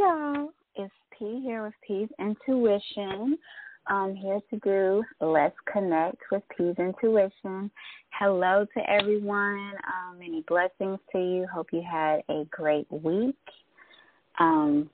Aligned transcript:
y'all. 0.00 0.48
It's 0.76 0.94
P 1.18 1.42
here 1.44 1.62
with 1.62 1.74
P's 1.86 2.08
Intuition. 2.18 3.36
I'm 3.86 4.14
here 4.16 4.40
to 4.48 4.58
do 4.60 5.02
Let's 5.20 5.56
Connect 5.70 6.16
with 6.32 6.42
P's 6.56 6.74
Intuition. 6.78 7.70
Hello 8.18 8.64
to 8.74 8.90
everyone. 8.90 9.72
Um, 9.86 10.18
many 10.18 10.42
blessings 10.48 10.98
to 11.12 11.18
you. 11.18 11.46
Hope 11.52 11.66
you 11.70 11.82
had 11.82 12.22
a 12.30 12.46
great 12.50 12.90
week. 12.90 13.36
Um, 14.38 14.88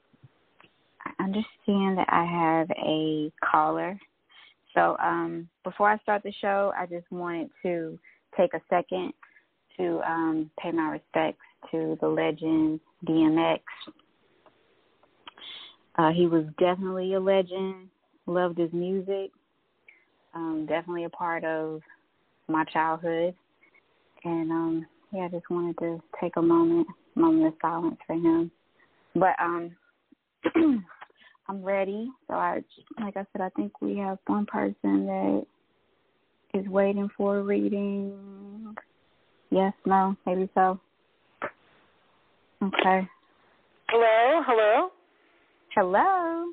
I 1.05 1.23
understand 1.23 1.99
that 1.99 2.09
I 2.09 2.25
have 2.25 2.69
a 2.71 3.31
caller. 3.49 3.97
So 4.75 4.97
um, 5.01 5.49
before 5.63 5.89
I 5.89 5.99
start 5.99 6.25
the 6.25 6.33
show, 6.41 6.73
I 6.77 6.87
just 6.87 7.09
wanted 7.13 7.51
to 7.63 7.97
take 8.37 8.55
a 8.55 8.61
second 8.69 9.13
to 9.77 10.01
um, 10.05 10.51
pay 10.61 10.73
my 10.73 10.91
respects 10.91 11.45
to 11.71 11.97
the 12.01 12.09
legend 12.09 12.81
DMX. 13.07 13.61
Uh, 15.97 16.11
he 16.11 16.27
was 16.27 16.45
definitely 16.59 17.15
a 17.15 17.21
legend. 17.21 17.89
Loved 18.27 18.59
his 18.59 18.73
music. 18.73 19.31
Um, 20.35 20.67
definitely 20.69 21.05
a 21.05 21.11
part 21.11 21.45
of 21.45 21.81
my 22.49 22.65
childhood. 22.65 23.35
And 24.25 24.51
um, 24.51 24.87
yeah, 25.13 25.25
I 25.25 25.29
just 25.29 25.49
wanted 25.49 25.79
to 25.79 26.03
take 26.21 26.37
a 26.37 26.43
moment, 26.43 26.87
moment 27.15 27.47
of 27.47 27.55
silence 27.63 27.97
for 28.07 28.15
him. 28.15 28.51
But 29.15 29.35
um, 29.41 29.77
I'm 31.49 31.63
ready. 31.63 32.11
So 32.29 32.35
I, 32.35 32.63
like 33.01 33.17
I 33.17 33.25
said, 33.33 33.41
I 33.41 33.49
think 33.51 33.81
we 33.81 33.97
have 33.99 34.19
one 34.27 34.47
person 34.47 35.07
that 35.07 35.47
is 36.55 36.67
waiting 36.69 37.09
for 37.17 37.39
a 37.39 37.43
reading. 37.43 38.75
Yes, 39.51 39.73
no, 39.85 40.17
maybe 40.27 40.49
so. 40.55 40.81
Okay. 42.63 43.09
Hello, 43.89 44.43
hello. 44.45 44.91
Hello. 45.77 46.53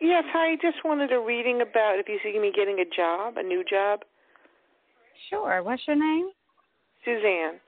Yes, 0.00 0.22
hi. 0.28 0.54
Just 0.62 0.84
wanted 0.84 1.12
a 1.12 1.18
reading 1.18 1.62
about 1.62 1.98
if 1.98 2.08
you 2.08 2.20
see 2.22 2.38
me 2.38 2.52
getting 2.54 2.78
a 2.78 2.84
job, 2.94 3.36
a 3.36 3.42
new 3.42 3.64
job. 3.68 4.02
Sure. 5.28 5.64
What's 5.64 5.82
your 5.88 5.96
name? 5.96 6.28
Suzanne. 7.04 7.58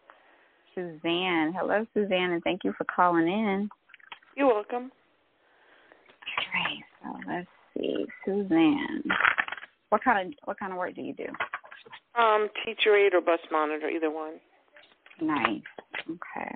Suzanne. 0.72 1.52
Hello, 1.52 1.84
Suzanne, 1.94 2.30
and 2.30 2.42
thank 2.44 2.62
you 2.62 2.72
for 2.78 2.84
calling 2.84 3.26
in. 3.26 3.68
You're 4.36 4.46
welcome. 4.46 4.92
All 6.38 6.54
right. 6.54 6.84
So 7.02 7.28
let's 7.28 7.48
see, 7.76 8.06
Suzanne. 8.24 9.02
What 9.88 10.04
kind 10.04 10.28
of 10.28 10.34
what 10.44 10.60
kind 10.60 10.70
of 10.70 10.78
work 10.78 10.94
do 10.94 11.02
you 11.02 11.14
do? 11.14 11.26
Um, 12.16 12.48
teacher 12.64 12.94
aide 12.96 13.14
or 13.14 13.20
bus 13.20 13.40
monitor, 13.50 13.88
either 13.88 14.12
one. 14.12 14.34
Nice. 15.20 15.60
Okay. 16.08 16.54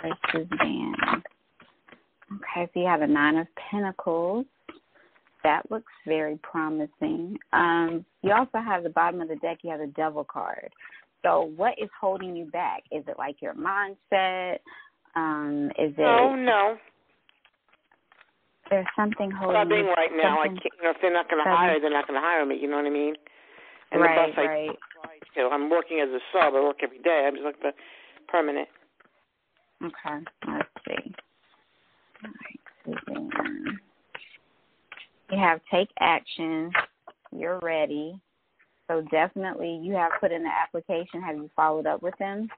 For 0.00 0.10
Suzanne. 0.32 0.94
Okay, 2.34 2.70
so 2.72 2.80
you 2.80 2.86
have 2.86 3.02
a 3.02 3.06
nine 3.06 3.36
of 3.36 3.46
pentacles. 3.70 4.44
That 5.44 5.70
looks 5.70 5.92
very 6.06 6.38
promising. 6.42 7.38
Um, 7.52 8.04
you 8.22 8.32
also 8.32 8.58
have 8.58 8.82
the 8.82 8.90
bottom 8.90 9.20
of 9.20 9.28
the 9.28 9.36
deck, 9.36 9.58
you 9.62 9.70
have 9.70 9.80
the 9.80 9.92
devil 9.96 10.24
card. 10.24 10.70
So 11.24 11.50
what 11.56 11.74
is 11.78 11.88
holding 11.98 12.36
you 12.36 12.46
back? 12.46 12.82
Is 12.92 13.04
it 13.08 13.16
like 13.18 13.36
your 13.40 13.54
mindset? 13.54 14.58
Um, 15.16 15.70
is 15.78 15.92
it 15.96 16.00
Oh 16.00 16.34
no. 16.34 16.76
There's 18.70 18.86
something 18.94 19.30
holding 19.30 19.56
I 19.56 19.62
you 19.62 19.88
right 19.96 20.10
now, 20.14 20.40
I 20.40 20.48
can't, 20.48 20.60
you 20.62 20.82
know, 20.84 20.90
if 20.90 20.96
they're 21.00 21.12
not 21.12 21.30
going 21.30 21.42
to 21.42 21.48
Something- 21.48 21.56
hire, 21.56 21.80
they're 21.80 21.90
not 21.90 22.06
going 22.06 22.20
to 22.20 22.26
hire 22.26 22.44
me. 22.44 22.58
You 22.60 22.68
know 22.68 22.76
what 22.76 22.84
I 22.84 22.90
mean? 22.90 23.14
And 23.90 24.02
right, 24.02 24.26
the 24.28 24.32
bus 24.32 24.44
I 24.44 24.46
right. 24.46 24.70
fly 25.00 25.14
to, 25.36 25.48
I'm 25.48 25.70
working 25.70 26.00
as 26.00 26.10
a 26.10 26.20
sub. 26.32 26.54
I 26.54 26.60
work 26.60 26.76
every 26.82 26.98
day. 26.98 27.24
I'm 27.26 27.34
just 27.34 27.44
looking 27.46 27.62
for 27.62 27.72
permanent. 28.28 28.68
Okay, 29.84 30.24
let's 30.46 30.68
see. 30.86 31.14
All 32.24 32.30
right, 32.30 33.00
Suzanne. 33.06 33.78
You 35.30 35.38
have 35.38 35.60
take 35.70 35.88
action. 36.00 36.72
You're 37.30 37.60
ready. 37.60 38.18
So 38.88 39.02
definitely, 39.10 39.78
you 39.82 39.94
have 39.94 40.12
put 40.20 40.32
in 40.32 40.42
the 40.42 40.50
application. 40.50 41.20
Have 41.22 41.36
you 41.36 41.50
followed 41.54 41.86
up 41.86 42.02
with 42.02 42.14
them? 42.18 42.48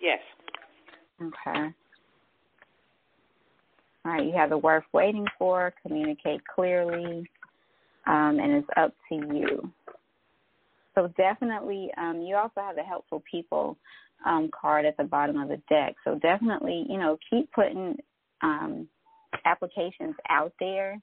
Yes. 0.00 0.20
Okay. 1.20 1.72
All 4.04 4.12
right, 4.12 4.24
you 4.24 4.32
have 4.32 4.50
the 4.50 4.58
worth 4.58 4.84
waiting 4.92 5.26
for, 5.38 5.74
communicate 5.82 6.40
clearly, 6.46 7.28
um, 8.06 8.38
and 8.40 8.52
it's 8.52 8.68
up 8.76 8.94
to 9.10 9.14
you. 9.14 9.70
So 10.94 11.12
definitely, 11.16 11.90
um, 11.98 12.22
you 12.22 12.36
also 12.36 12.60
have 12.60 12.76
the 12.76 12.82
helpful 12.82 13.22
people 13.30 13.76
um, 14.26 14.50
card 14.58 14.84
at 14.84 14.96
the 14.96 15.04
bottom 15.04 15.38
of 15.40 15.48
the 15.48 15.60
deck. 15.68 15.94
So 16.04 16.16
definitely, 16.16 16.86
you 16.88 16.98
know, 16.98 17.18
keep 17.28 17.50
putting 17.52 17.96
um, 18.42 18.88
applications 19.44 20.14
out 20.28 20.52
there. 20.60 21.00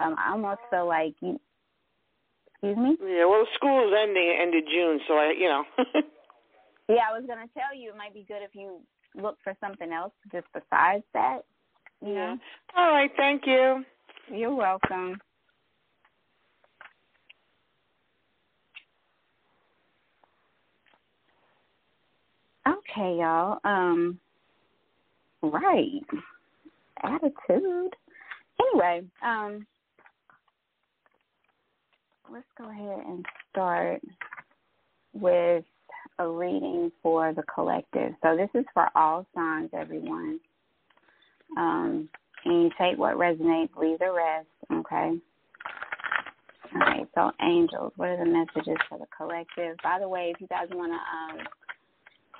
Um, 0.00 0.16
I 0.18 0.32
almost 0.32 0.60
feel 0.70 0.86
like 0.86 1.14
you. 1.20 1.40
Excuse 2.62 2.76
me. 2.76 2.96
Yeah. 3.02 3.26
Well, 3.26 3.46
school 3.54 3.86
is 3.86 3.94
ending 3.98 4.38
end 4.40 4.54
of 4.54 4.64
June, 4.70 5.00
so 5.06 5.14
I, 5.14 5.34
you 5.38 5.48
know. 5.48 5.64
Yeah, 6.88 7.02
I 7.10 7.18
was 7.18 7.26
gonna 7.26 7.48
tell 7.52 7.76
you 7.76 7.90
it 7.90 7.96
might 7.96 8.14
be 8.14 8.24
good 8.28 8.42
if 8.42 8.54
you 8.54 8.80
look 9.20 9.38
for 9.42 9.54
something 9.60 9.92
else 9.92 10.12
just 10.32 10.46
besides 10.52 11.04
that. 11.14 11.40
You 12.00 12.12
yeah. 12.12 12.34
know. 12.34 12.38
All 12.76 12.90
right. 12.90 13.10
Thank 13.16 13.46
you. 13.46 13.84
You're 14.32 14.54
welcome. 14.54 15.18
Okay, 22.96 23.18
y'all. 23.18 23.58
Um, 23.64 24.18
right. 25.42 26.00
Attitude. 27.02 27.94
Anyway, 28.58 29.02
um, 29.22 29.66
let's 32.32 32.46
go 32.56 32.70
ahead 32.70 33.06
and 33.06 33.26
start 33.50 34.00
with 35.12 35.64
a 36.18 36.26
reading 36.26 36.90
for 37.02 37.34
the 37.34 37.42
collective. 37.54 38.12
So 38.22 38.34
this 38.34 38.48
is 38.54 38.64
for 38.72 38.88
all 38.94 39.26
signs, 39.34 39.68
everyone. 39.74 40.40
Um, 41.58 42.08
and 42.46 42.62
you 42.62 42.70
take 42.80 42.96
what 42.96 43.16
resonates, 43.16 43.76
leave 43.76 43.98
the 43.98 44.10
rest, 44.10 44.48
okay? 44.72 45.20
All 46.74 46.80
right, 46.80 47.06
so 47.14 47.30
angels, 47.42 47.92
what 47.96 48.08
are 48.08 48.24
the 48.24 48.24
messages 48.24 48.78
for 48.88 48.98
the 48.98 49.06
collective? 49.14 49.76
By 49.82 49.98
the 49.98 50.08
way, 50.08 50.32
if 50.34 50.40
you 50.40 50.46
guys 50.46 50.68
want 50.72 50.92
to 50.92 51.40
um, 51.40 51.46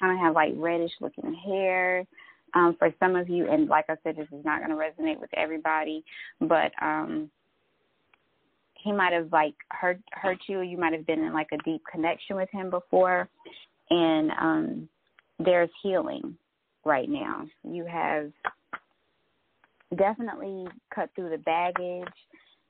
kind 0.00 0.12
of 0.12 0.24
have 0.24 0.34
like 0.34 0.52
reddish 0.56 0.92
looking 1.00 1.34
hair 1.34 2.06
um, 2.54 2.76
for 2.78 2.92
some 2.98 3.14
of 3.14 3.28
you. 3.28 3.50
And 3.50 3.68
like 3.68 3.86
I 3.88 3.96
said, 4.02 4.16
this 4.16 4.28
is 4.32 4.44
not 4.44 4.60
going 4.64 4.70
to 4.70 4.76
resonate 4.76 5.20
with 5.20 5.30
everybody, 5.36 6.04
but 6.40 6.72
um, 6.80 7.30
he 8.82 8.92
might 8.92 9.12
have 9.12 9.32
like 9.32 9.54
hurt 9.70 10.00
hurt 10.12 10.38
you. 10.48 10.60
You 10.60 10.78
might 10.78 10.92
have 10.92 11.06
been 11.06 11.22
in 11.22 11.32
like 11.32 11.48
a 11.52 11.58
deep 11.58 11.82
connection 11.90 12.36
with 12.36 12.50
him 12.50 12.70
before, 12.70 13.28
and 13.90 14.30
um, 14.40 14.88
there's 15.38 15.70
healing 15.82 16.36
right 16.84 17.08
now. 17.08 17.46
You 17.64 17.84
have 17.86 18.30
definitely 19.96 20.66
cut 20.94 21.10
through 21.14 21.30
the 21.30 21.38
baggage. 21.38 22.12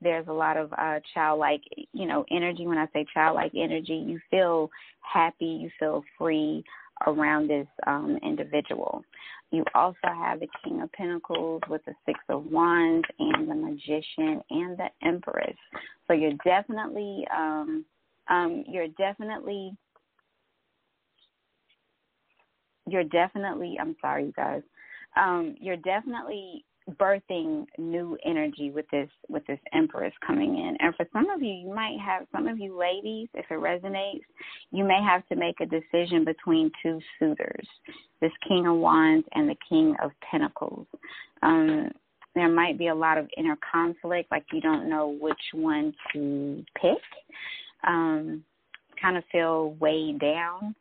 There's 0.01 0.27
a 0.27 0.33
lot 0.33 0.57
of 0.57 0.73
uh, 0.73 0.99
childlike, 1.15 1.63
you 1.93 2.07
know, 2.07 2.25
energy. 2.31 2.67
When 2.67 2.79
I 2.79 2.87
say 2.93 3.07
childlike 3.15 3.53
energy, 3.57 3.95
you 3.95 4.21
feel 4.31 4.69
happy, 5.01 5.47
you 5.47 5.71
feel 5.79 6.03
free 6.19 6.65
around 7.07 7.49
this 7.49 7.67
um, 7.87 8.19
individual. 8.23 9.05
You 9.51 9.65
also 9.75 9.97
have 10.05 10.41
the 10.41 10.49
King 10.65 10.81
of 10.81 10.91
Pentacles 10.93 11.63
with 11.69 11.85
the 11.85 11.95
Six 12.07 12.19
of 12.29 12.47
Wands 12.47 13.05
and 13.19 13.49
the 13.49 13.55
Magician 13.55 14.43
and 14.51 14.79
the 14.79 14.89
Empress. 15.05 15.57
So 16.07 16.15
you're 16.15 16.33
definitely, 16.45 17.25
um, 17.35 17.85
um, 18.29 18.65
you're 18.67 18.89
definitely, 18.99 19.77
you're 22.89 23.05
definitely. 23.05 23.77
I'm 23.81 23.97
sorry, 24.01 24.27
you 24.27 24.33
guys. 24.33 24.63
um, 25.17 25.57
you're 25.61 25.77
definitely 25.77 26.65
birthing 27.01 27.65
new 27.79 28.19
energy 28.25 28.73
with 28.73 28.87
this 28.91 29.09
with 29.29 29.47
this 29.47 29.61
empress 29.73 30.13
coming 30.27 30.57
in 30.59 30.77
and 30.81 30.93
for 30.97 31.07
some 31.13 31.31
of 31.31 31.41
you 31.41 31.53
you 31.53 31.73
might 31.73 31.97
have 32.05 32.27
some 32.33 32.49
of 32.49 32.59
you 32.59 32.77
ladies 32.77 33.29
if 33.35 33.45
it 33.51 33.55
resonates 33.55 34.23
you 34.73 34.83
may 34.83 35.01
have 35.01 35.25
to 35.29 35.37
make 35.37 35.55
a 35.61 35.67
decision 35.67 36.25
between 36.25 36.73
two 36.83 36.99
suitors 37.21 37.67
this 38.21 38.33
king 38.49 38.67
of 38.67 38.75
wands 38.77 39.25
and 39.35 39.49
the 39.49 39.55
king 39.69 39.95
of 40.03 40.11
pentacles 40.29 40.87
um 41.45 41.89
there 42.35 42.49
might 42.49 42.77
be 42.79 42.89
a 42.89 42.95
lot 42.95 43.17
of 43.17 43.29
inner 43.37 43.57
conflict 43.71 44.29
like 44.33 44.45
you 44.53 44.61
don't 44.61 44.91
know 44.91 45.17
which 45.21 45.39
one 45.55 45.95
to 46.13 46.65
pick 46.81 46.99
um 47.87 48.43
kind 49.01 49.17
of 49.17 49.23
feel 49.31 49.77
weighed 49.79 50.19
down 50.19 50.75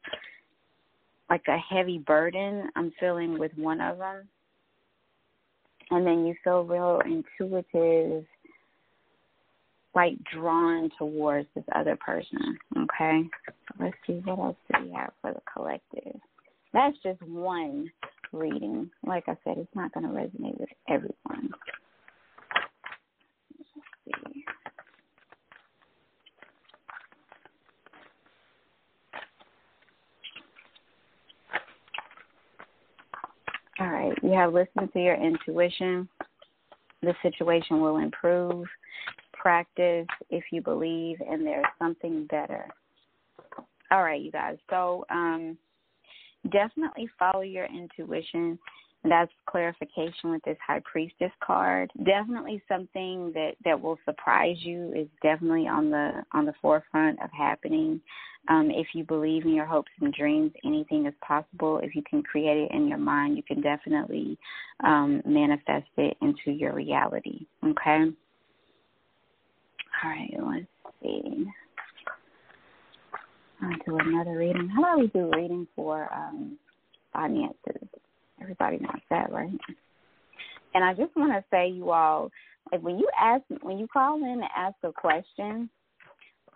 like 1.32 1.48
a 1.48 1.58
heavy 1.58 1.98
burden 1.98 2.70
i'm 2.76 2.94
feeling 3.00 3.40
with 3.40 3.52
one 3.58 3.82
of 3.82 3.98
them 3.98 4.28
and 5.92 6.08
then 6.08 6.26
you 6.26 6.34
feel 6.44 6.64
real 6.64 7.02
intuitive, 7.06 8.26
like 9.94 10.14
drawn 10.34 10.90
towards 10.98 11.48
this 11.54 11.66
other 11.76 11.98
person. 11.98 12.58
Okay, 12.78 13.24
let's 13.78 13.96
see 14.08 14.22
what 14.24 14.40
else 14.40 14.58
do 14.74 14.86
we 14.86 14.92
have 14.94 15.12
for 15.22 15.34
the 15.34 15.42
collective. 15.54 16.20
That's 16.74 16.96
just 17.04 17.22
one 17.24 17.92
reading. 18.32 18.90
Like 19.06 19.26
I 19.28 19.36
said, 19.44 19.58
it's 19.58 19.76
not 19.76 19.94
going 19.94 20.08
to 20.08 20.14
resonate 20.14 20.58
with 20.58 20.70
everyone. 20.88 21.52
Let's 23.76 24.24
see. 24.34 24.46
All 33.82 33.88
right. 33.88 34.14
You 34.22 34.34
have 34.34 34.54
listened 34.54 34.94
to 34.94 35.00
your 35.00 35.16
intuition. 35.16 36.08
The 37.02 37.16
situation 37.24 37.82
will 37.82 37.98
improve. 37.98 38.68
Practice 39.34 40.06
if 40.30 40.44
you 40.52 40.62
believe, 40.62 41.18
and 41.28 41.44
there's 41.44 41.66
something 41.80 42.28
better. 42.28 42.68
All 43.90 44.04
right, 44.04 44.22
you 44.22 44.32
guys. 44.32 44.58
So 44.70 45.04
um, 45.10 45.58
definitely 46.52 47.10
follow 47.18 47.42
your 47.42 47.66
intuition. 47.66 48.60
That's 49.04 49.32
clarification 49.48 50.30
with 50.30 50.44
this 50.44 50.58
high 50.66 50.82
priestess 50.86 51.32
card. 51.44 51.92
Definitely 52.06 52.62
something 52.68 53.32
that 53.34 53.54
that 53.66 53.80
will 53.80 53.98
surprise 54.06 54.58
you 54.60 54.94
is 54.96 55.08
definitely 55.24 55.68
on 55.68 55.90
the 55.90 56.24
on 56.34 56.46
the 56.46 56.54
forefront 56.62 57.20
of 57.22 57.32
happening. 57.32 58.00
Um, 58.48 58.70
if 58.72 58.88
you 58.94 59.04
believe 59.04 59.46
in 59.46 59.54
your 59.54 59.66
hopes 59.66 59.92
and 60.02 60.14
dreams, 60.14 60.52
anything 60.66 61.06
is 61.06 61.14
possible. 61.26 61.80
If 61.84 61.96
you 61.96 62.04
can 62.10 62.24
create 62.24 62.58
it 62.58 62.72
in 62.72 62.88
your 62.88 62.98
mind, 62.98 63.38
you 63.38 63.44
can 63.44 63.62
definitely 63.62 64.38
um, 64.84 65.22
manifest 65.26 65.90
it 65.98 66.18
into 66.22 66.52
your 66.52 66.74
reality. 66.74 67.46
Okay? 67.64 68.06
All 70.04 70.10
right, 70.10 70.34
let's 70.40 70.66
see. 71.04 71.46
I'll 73.62 73.78
do 73.86 74.00
another 74.00 74.38
reading. 74.38 74.70
How 74.70 74.82
about 74.82 75.00
we 75.00 75.08
do 75.08 75.30
reading 75.36 75.68
for 75.76 76.12
um, 76.12 76.58
finances? 77.14 77.88
Everybody 78.42 78.78
wants 78.78 79.04
that, 79.10 79.32
right? 79.32 79.52
And 80.74 80.84
I 80.84 80.94
just 80.94 81.16
want 81.16 81.34
to 81.34 81.44
say, 81.52 81.70
you 81.70 81.92
all, 81.92 82.32
when 82.80 82.98
you 82.98 83.08
ask, 83.20 83.44
when 83.62 83.78
you 83.78 83.88
call 83.88 84.16
in 84.18 84.40
to 84.40 84.48
ask 84.58 84.76
a 84.84 84.92
question, 84.92 85.70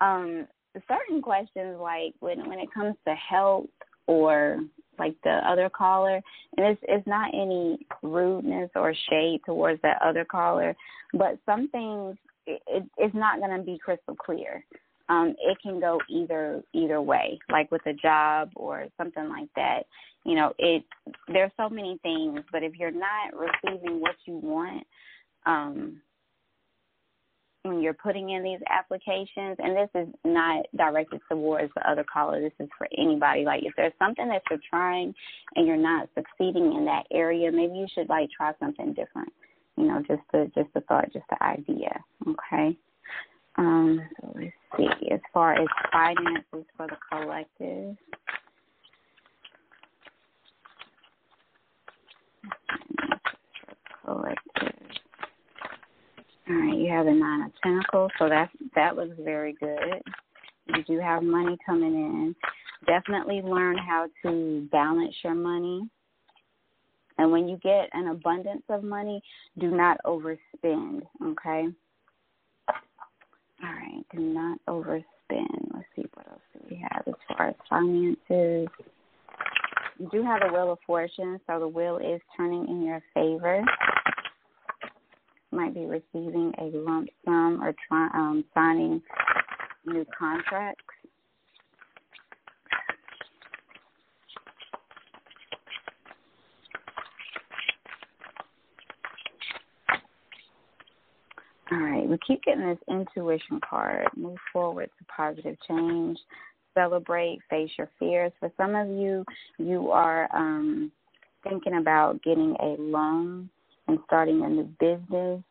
um, 0.02 0.48
certain 0.88 1.22
questions 1.22 1.78
like 1.80 2.14
when 2.20 2.48
when 2.50 2.60
it 2.60 2.74
comes 2.74 2.96
to 3.08 3.16
health 3.16 3.66
or 4.08 4.60
like 5.00 5.16
the 5.24 5.42
other 5.48 5.70
caller 5.70 6.22
and 6.58 6.66
it's 6.66 6.82
it's 6.88 7.08
not 7.08 7.34
any 7.34 7.78
rudeness 8.04 8.70
or 8.76 8.94
shade 9.10 9.40
towards 9.46 9.82
that 9.82 10.02
other 10.04 10.26
caller 10.26 10.76
but 11.14 11.40
some 11.46 11.70
things 11.70 12.16
it, 12.46 12.62
it 12.68 12.84
it's 12.98 13.16
not 13.16 13.40
going 13.40 13.58
to 13.58 13.64
be 13.64 13.78
crystal 13.78 14.16
clear 14.16 14.64
um 15.10 15.36
it 15.40 15.58
can 15.62 15.80
go 15.80 16.00
either 16.10 16.62
either 16.74 17.02
way 17.02 17.40
like 17.50 17.72
with 17.72 17.86
a 17.86 17.94
job 17.94 18.50
or 18.56 18.86
something 18.98 19.30
like 19.30 19.50
that 19.56 19.84
you 20.24 20.36
know 20.36 20.54
it 20.58 20.84
there's 21.28 21.52
so 21.58 21.70
many 21.70 22.00
things 22.04 22.40
but 22.52 22.64
if 22.64 22.74
you're 22.76 22.92
not 22.92 23.34
receiving 23.34 24.00
what 24.00 24.16
you 24.26 24.36
want 24.38 24.86
um 25.46 26.02
when 27.66 27.82
you're 27.82 27.94
putting 27.94 28.30
in 28.30 28.44
these 28.44 28.60
applications, 28.70 29.58
and 29.58 29.76
this 29.76 29.90
is 29.96 30.08
not 30.24 30.66
directed 30.78 31.20
towards 31.30 31.74
the 31.76 31.90
other 31.90 32.06
caller, 32.12 32.42
this 32.42 32.54
is 32.60 32.70
for 32.78 32.88
anybody. 32.98 33.44
Like 33.44 33.64
if 33.64 33.74
there's 33.76 33.94
something 34.00 34.28
that 34.28 34.44
you're 34.50 34.60
trying 34.70 35.14
and 35.56 35.68
you're 35.68 35.76
not 35.76 36.10
succeeding 36.16 36.74
in 36.74 36.86
that 36.86 37.04
area, 37.12 37.52
maybe 37.52 37.76
you 37.76 37.88
should 37.94 38.10
like 38.10 38.30
try 38.36 38.52
something 38.60 38.94
different. 38.94 39.32
You 39.78 39.86
know, 39.86 40.02
just 40.08 40.22
the 40.32 40.50
just 40.56 40.74
the 40.74 40.82
thought, 40.82 41.12
just 41.12 41.26
the 41.30 41.44
idea. 41.44 42.00
Okay. 42.28 42.78
Um, 43.58 44.02
so 44.22 44.34
let's 44.36 44.52
see. 44.78 45.12
As 45.12 45.20
far 45.34 45.54
as 45.54 45.68
finances 45.92 46.66
for 46.76 46.88
the 46.88 46.98
collective. 47.10 47.96
Collective. 54.04 54.86
All 56.48 56.56
right, 56.56 56.78
you 56.78 56.92
have 56.92 57.06
the 57.06 57.12
nine 57.12 57.42
of 57.42 57.52
pentacles, 57.64 58.12
so 58.20 58.30
that 58.30 58.50
that 58.76 58.96
looks 58.96 59.16
very 59.20 59.54
good. 59.54 60.02
You 60.68 60.84
do 60.84 61.00
have 61.00 61.24
money 61.24 61.58
coming 61.66 61.94
in. 61.94 62.36
Definitely 62.86 63.42
learn 63.42 63.78
how 63.78 64.08
to 64.24 64.68
balance 64.72 65.16
your 65.24 65.34
money. 65.34 65.90
And 67.18 67.32
when 67.32 67.48
you 67.48 67.58
get 67.64 67.90
an 67.94 68.10
abundance 68.10 68.64
of 68.70 68.84
money, 68.84 69.22
do 69.58 69.72
not 69.72 69.98
overspend, 70.06 71.02
okay? 71.24 71.68
All 73.66 73.74
right, 73.74 74.06
do 74.14 74.20
not 74.20 74.60
overspend. 74.68 75.74
Let's 75.74 75.88
see 75.96 76.06
what 76.14 76.28
else 76.28 76.42
do 76.54 76.60
we 76.70 76.86
have 76.92 77.04
as 77.08 77.16
far 77.36 77.48
as 77.48 77.56
finances. 77.68 78.68
You 79.98 80.10
do 80.12 80.24
have 80.24 80.42
a 80.44 80.54
wheel 80.54 80.74
of 80.74 80.80
fortune, 80.86 81.40
so 81.48 81.60
the 81.60 81.68
wheel 81.68 81.98
is 81.98 82.22
turning 82.38 82.68
in 82.68 82.84
your 82.84 83.02
favor 83.16 83.64
might 85.56 85.74
be 85.74 85.86
receiving 85.86 86.54
a 86.60 86.66
lump 86.78 87.10
sum 87.24 87.64
or 87.64 87.74
try, 87.88 88.08
um, 88.14 88.44
signing 88.54 89.02
new 89.86 90.06
contracts. 90.18 90.84
All 101.76 101.82
right, 101.82 102.08
we 102.08 102.18
keep 102.26 102.42
getting 102.44 102.66
this 102.66 102.78
intuition 102.90 103.60
card. 103.68 104.08
Move 104.16 104.38
forward 104.54 104.90
to 104.98 105.06
positive 105.06 105.58
change. 105.68 106.18
Celebrate, 106.74 107.40
face 107.50 107.70
your 107.78 107.90
fears. 108.00 108.32
For 108.40 108.50
some 108.56 108.76
of 108.76 108.88
you, 108.88 109.26
you 109.58 109.92
are 109.92 110.30
um, 110.34 110.90
thinking 111.44 111.78
about 111.78 112.24
getting 112.24 112.56
a 112.62 112.82
loan 112.82 113.50
and 113.90 114.00
starting 114.06 114.44
a 114.44 114.48
new 114.48 114.70
business, 114.80 115.42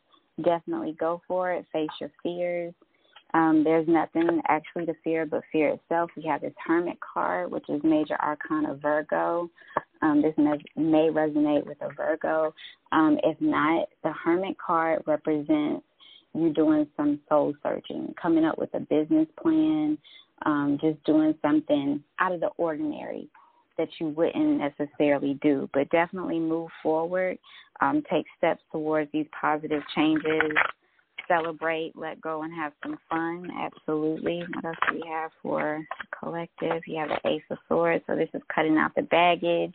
definitely 0.42 0.96
go 0.98 1.20
for 1.28 1.52
it. 1.52 1.66
Face 1.72 1.90
your 2.00 2.10
fears. 2.22 2.72
Um, 3.34 3.62
there's 3.62 3.86
nothing 3.86 4.40
actually 4.48 4.86
to 4.86 4.94
fear 5.02 5.26
but 5.26 5.42
fear 5.52 5.70
itself. 5.70 6.10
We 6.16 6.22
have 6.24 6.40
this 6.40 6.54
Hermit 6.64 6.98
card, 7.00 7.50
which 7.50 7.68
is 7.68 7.82
Major 7.84 8.16
Arcana 8.22 8.76
Virgo. 8.76 9.50
Um, 10.00 10.22
this 10.22 10.34
may, 10.38 10.56
may 10.76 11.10
resonate 11.10 11.66
with 11.66 11.78
a 11.82 11.92
Virgo. 11.94 12.54
Um, 12.92 13.18
if 13.24 13.38
not, 13.40 13.88
the 14.02 14.12
Hermit 14.12 14.56
card 14.64 15.02
represents 15.06 15.84
you 16.34 16.52
doing 16.52 16.86
some 16.96 17.20
soul 17.28 17.54
searching, 17.62 18.14
coming 18.20 18.44
up 18.44 18.58
with 18.58 18.72
a 18.74 18.80
business 18.80 19.26
plan, 19.40 19.96
um, 20.44 20.78
just 20.80 21.02
doing 21.04 21.34
something 21.42 22.02
out 22.18 22.32
of 22.32 22.40
the 22.40 22.50
ordinary 22.56 23.28
that 23.78 23.88
you 23.98 24.08
wouldn't 24.08 24.58
necessarily 24.58 25.38
do, 25.42 25.68
but 25.72 25.88
definitely 25.90 26.38
move 26.38 26.70
forward, 26.82 27.38
um, 27.80 28.02
take 28.10 28.26
steps 28.36 28.62
towards 28.70 29.10
these 29.12 29.26
positive 29.40 29.82
changes, 29.94 30.52
celebrate, 31.26 31.92
let 31.96 32.20
go, 32.20 32.42
and 32.42 32.54
have 32.54 32.72
some 32.82 32.98
fun. 33.08 33.48
Absolutely. 33.58 34.42
What 34.54 34.64
else 34.64 34.76
do 34.88 34.94
we 34.94 35.08
have 35.08 35.30
for 35.42 35.84
collective? 36.18 36.82
You 36.86 36.98
have 36.98 37.08
the 37.08 37.28
Ace 37.28 37.42
of 37.50 37.58
Swords, 37.68 38.04
so 38.06 38.14
this 38.14 38.28
is 38.34 38.42
cutting 38.54 38.76
out 38.76 38.94
the 38.94 39.02
baggage 39.02 39.74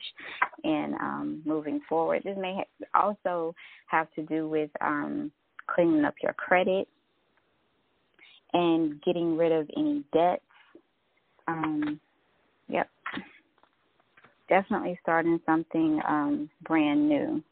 and 0.64 0.94
um, 0.96 1.42
moving 1.46 1.82
forward. 1.90 2.22
This 2.24 2.38
may 2.38 2.56
ha- 2.56 3.02
also 3.02 3.56
have 3.88 4.12
to 4.14 4.24
do 4.24 4.48
with 4.48 4.70
um, 4.82 5.32
cleaning 5.74 6.06
up 6.06 6.16
your 6.22 6.34
credit 6.34 6.88
and 8.54 9.02
getting 9.04 9.38
rid 9.38 9.52
of 9.52 9.70
any 9.78 10.04
debts. 10.14 10.42
Um, 11.48 12.00
yep, 12.68 12.90
definitely 14.48 14.98
starting 15.02 15.40
something 15.46 16.02
um, 16.08 16.50
brand 16.64 17.08
new. 17.08 17.44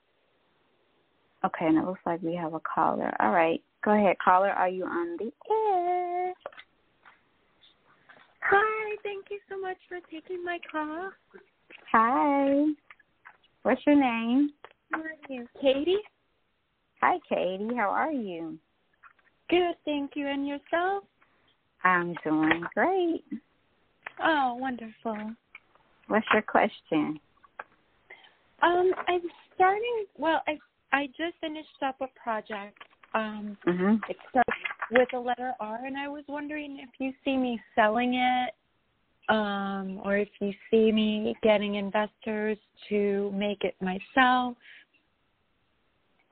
Okay, 1.45 1.65
and 1.65 1.77
it 1.77 1.85
looks 1.85 2.01
like 2.05 2.21
we 2.21 2.35
have 2.35 2.53
a 2.53 2.61
caller. 2.61 3.13
All 3.19 3.31
right, 3.31 3.61
go 3.83 3.91
ahead, 3.91 4.17
caller. 4.23 4.49
Are 4.49 4.69
you 4.69 4.85
on 4.85 5.17
the 5.17 5.31
air? 5.51 6.33
Hi, 8.41 8.95
thank 9.03 9.25
you 9.29 9.39
so 9.49 9.59
much 9.59 9.77
for 9.87 9.99
taking 10.11 10.43
my 10.43 10.57
call. 10.71 11.11
Hi. 11.91 12.65
What's 13.63 13.81
your 13.85 13.95
name? 13.95 14.51
morning, 14.91 15.47
Katie. 15.61 15.97
Hi, 17.17 17.35
Katie. 17.35 17.75
How 17.75 17.89
are 17.89 18.11
you? 18.11 18.57
Good, 19.49 19.75
thank 19.85 20.11
you. 20.15 20.27
And 20.27 20.47
yourself? 20.47 21.03
I'm 21.83 22.15
doing 22.23 22.63
great. 22.73 23.23
Oh, 24.23 24.55
wonderful. 24.55 25.31
What's 26.07 26.25
your 26.33 26.41
question? 26.41 27.19
Um, 28.61 28.91
I'm 29.07 29.21
starting. 29.55 30.05
Well, 30.17 30.41
I 30.47 30.57
I 30.91 31.07
just 31.07 31.39
finished 31.41 31.69
up 31.85 31.95
a 32.01 32.07
project. 32.21 32.77
Um, 33.13 33.57
mm-hmm. 33.65 33.95
it 34.09 34.17
starts 34.29 34.49
with 34.91 35.07
a 35.13 35.19
letter 35.19 35.53
R, 35.59 35.85
and 35.85 35.97
I 35.97 36.07
was 36.07 36.23
wondering 36.27 36.79
if 36.81 36.89
you 36.99 37.13
see 37.23 37.37
me 37.37 37.59
selling 37.75 38.15
it, 38.15 38.53
um, 39.29 40.01
or 40.03 40.17
if 40.17 40.29
you 40.39 40.51
see 40.71 40.91
me 40.91 41.35
getting 41.43 41.75
investors 41.75 42.57
to 42.89 43.31
make 43.33 43.63
it 43.63 43.75
myself. 43.81 44.55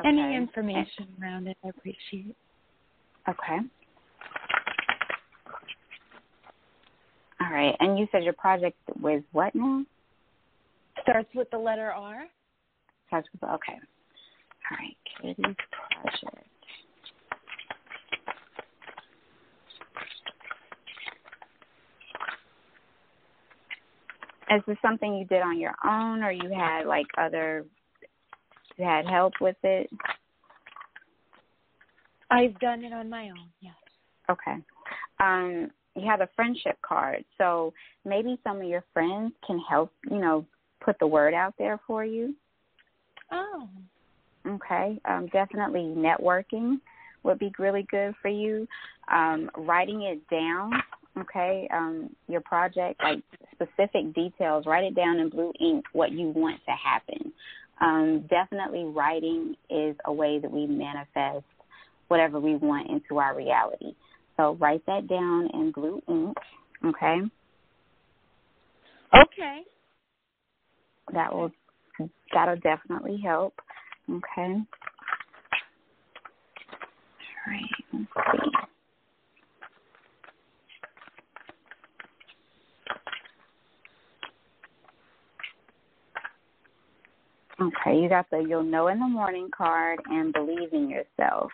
Okay. 0.01 0.09
Any 0.09 0.35
information 0.35 1.07
around 1.21 1.47
it, 1.47 1.57
I 1.63 1.69
appreciate. 1.69 2.35
Okay. 3.29 3.59
All 7.41 7.51
right. 7.51 7.75
And 7.79 7.97
you 7.97 8.07
said 8.11 8.23
your 8.23 8.33
project 8.33 8.77
was 8.99 9.21
what 9.31 9.55
now? 9.55 9.85
Starts 11.01 11.29
with 11.35 11.49
the 11.51 11.57
letter 11.57 11.91
R. 11.91 12.25
Starts 13.07 13.27
with 13.33 13.43
okay. 13.43 13.79
All 14.71 14.77
right, 14.79 14.97
Katie's 15.21 15.55
project. 15.91 16.47
Is 24.51 24.61
this 24.67 24.77
something 24.81 25.15
you 25.15 25.25
did 25.25 25.41
on 25.41 25.59
your 25.59 25.75
own, 25.83 26.23
or 26.23 26.31
you 26.31 26.49
had 26.51 26.85
like 26.85 27.07
other, 27.17 27.65
had 28.83 29.07
help 29.07 29.33
with 29.39 29.57
it? 29.63 29.89
I've 32.31 32.57
done 32.59 32.83
it 32.83 32.91
on 32.91 33.09
my 33.09 33.29
own. 33.29 33.49
Yes. 33.61 33.75
Okay. 34.29 34.57
Um, 35.19 35.69
you 35.95 36.05
have 36.09 36.21
a 36.21 36.29
friendship 36.35 36.77
card, 36.81 37.23
so 37.37 37.73
maybe 38.03 38.37
some 38.43 38.57
of 38.57 38.67
your 38.67 38.83
friends 38.93 39.31
can 39.45 39.59
help. 39.69 39.91
You 40.09 40.17
know, 40.17 40.45
put 40.83 40.97
the 40.99 41.07
word 41.07 41.33
out 41.33 41.53
there 41.57 41.79
for 41.87 42.03
you. 42.03 42.35
Oh. 43.31 43.69
Okay. 44.47 44.99
Um, 45.05 45.27
definitely 45.31 45.81
networking 45.81 46.79
would 47.23 47.39
be 47.39 47.51
really 47.57 47.85
good 47.89 48.13
for 48.21 48.29
you. 48.29 48.67
Um, 49.11 49.49
writing 49.57 50.03
it 50.03 50.21
down, 50.29 50.71
okay, 51.19 51.67
um, 51.73 52.09
your 52.27 52.41
project, 52.41 53.01
like 53.03 53.21
specific 53.51 54.13
details, 54.13 54.65
write 54.65 54.83
it 54.83 54.95
down 54.95 55.17
in 55.17 55.29
blue 55.29 55.51
ink 55.59 55.85
what 55.93 56.11
you 56.11 56.29
want 56.29 56.59
to 56.65 56.71
happen. 56.71 57.24
Um, 57.81 58.25
definitely 58.29 58.85
writing 58.85 59.55
is 59.69 59.95
a 60.05 60.13
way 60.13 60.39
that 60.39 60.51
we 60.51 60.65
manifest 60.65 61.45
whatever 62.07 62.39
we 62.39 62.55
want 62.55 62.89
into 62.89 63.17
our 63.19 63.35
reality. 63.35 63.93
So 64.37 64.55
write 64.55 64.85
that 64.85 65.07
down 65.07 65.49
in 65.53 65.71
blue 65.71 66.01
ink, 66.07 66.37
okay? 66.85 67.19
Okay. 69.13 69.61
That 71.13 71.33
will 71.33 71.51
that'll 72.33 72.57
definitely 72.57 73.21
help. 73.23 73.53
Okay. 74.09 74.55
All 77.33 77.47
right. 77.47 77.61
Let's 77.93 78.05
see. 78.43 78.64
Okay, 87.61 87.97
you 87.97 88.09
got 88.09 88.29
the 88.29 88.39
you'll 88.39 88.63
know 88.63 88.87
in 88.89 88.99
the 88.99 89.07
morning 89.07 89.49
card 89.55 89.99
and 90.07 90.33
believe 90.33 90.73
in 90.73 90.89
yourself. 90.89 91.51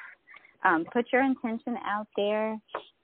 Um, 0.63 0.85
put 0.91 1.05
your 1.11 1.23
intention 1.23 1.77
out 1.85 2.07
there, 2.15 2.57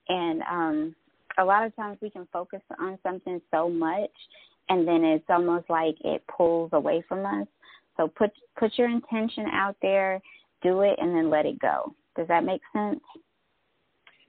and 0.08 0.42
um, 0.50 0.96
a 1.38 1.44
lot 1.44 1.64
of 1.64 1.74
times 1.76 1.98
we 2.02 2.10
can 2.10 2.26
focus 2.32 2.60
on 2.80 2.98
something 3.04 3.40
so 3.52 3.68
much, 3.68 4.10
and 4.68 4.86
then 4.86 5.04
it's 5.04 5.24
almost 5.28 5.70
like 5.70 5.94
it 6.04 6.24
pulls 6.26 6.70
away 6.72 7.04
from 7.08 7.24
us. 7.24 7.46
So 7.96 8.08
put 8.08 8.30
put 8.58 8.72
your 8.76 8.88
intention 8.88 9.46
out 9.52 9.76
there, 9.80 10.20
do 10.62 10.80
it, 10.80 10.96
and 10.98 11.14
then 11.14 11.30
let 11.30 11.46
it 11.46 11.58
go. 11.60 11.94
Does 12.16 12.26
that 12.28 12.44
make 12.44 12.62
sense? 12.72 13.00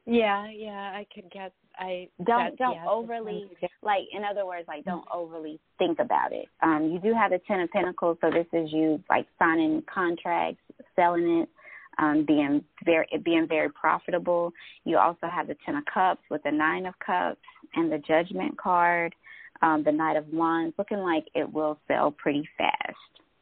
Yeah, 0.05 0.47
yeah, 0.49 0.91
I 0.93 1.05
could 1.13 1.29
get. 1.31 1.53
I 1.79 2.09
don't 2.25 2.57
don't 2.57 2.75
yeah, 2.75 2.85
overly 2.87 3.49
like. 3.81 4.03
In 4.11 4.23
other 4.23 4.45
words, 4.45 4.67
like 4.67 4.83
don't 4.83 5.05
overly 5.13 5.59
think 5.77 5.99
about 5.99 6.33
it. 6.33 6.47
Um, 6.61 6.91
you 6.91 6.99
do 6.99 7.13
have 7.17 7.31
the 7.31 7.39
Ten 7.47 7.61
of 7.61 7.69
Pentacles, 7.71 8.17
so 8.21 8.29
this 8.29 8.47
is 8.53 8.71
you 8.71 9.01
like 9.09 9.25
signing 9.39 9.81
contracts, 9.91 10.61
selling 10.95 11.43
it, 11.43 11.49
um, 11.97 12.25
being 12.27 12.63
very 12.83 13.07
being 13.23 13.47
very 13.47 13.69
profitable. 13.69 14.51
You 14.83 14.97
also 14.97 15.27
have 15.31 15.47
the 15.47 15.55
Ten 15.65 15.77
of 15.77 15.85
Cups 15.91 16.21
with 16.29 16.43
the 16.43 16.51
Nine 16.51 16.85
of 16.85 16.93
Cups 16.99 17.39
and 17.75 17.89
the 17.89 17.99
Judgment 17.99 18.57
card, 18.57 19.15
um, 19.61 19.83
the 19.85 19.91
Knight 19.91 20.17
of 20.17 20.27
Wands, 20.33 20.75
looking 20.77 20.99
like 20.99 21.25
it 21.33 21.51
will 21.51 21.79
sell 21.87 22.11
pretty 22.11 22.47
fast. 22.57 22.97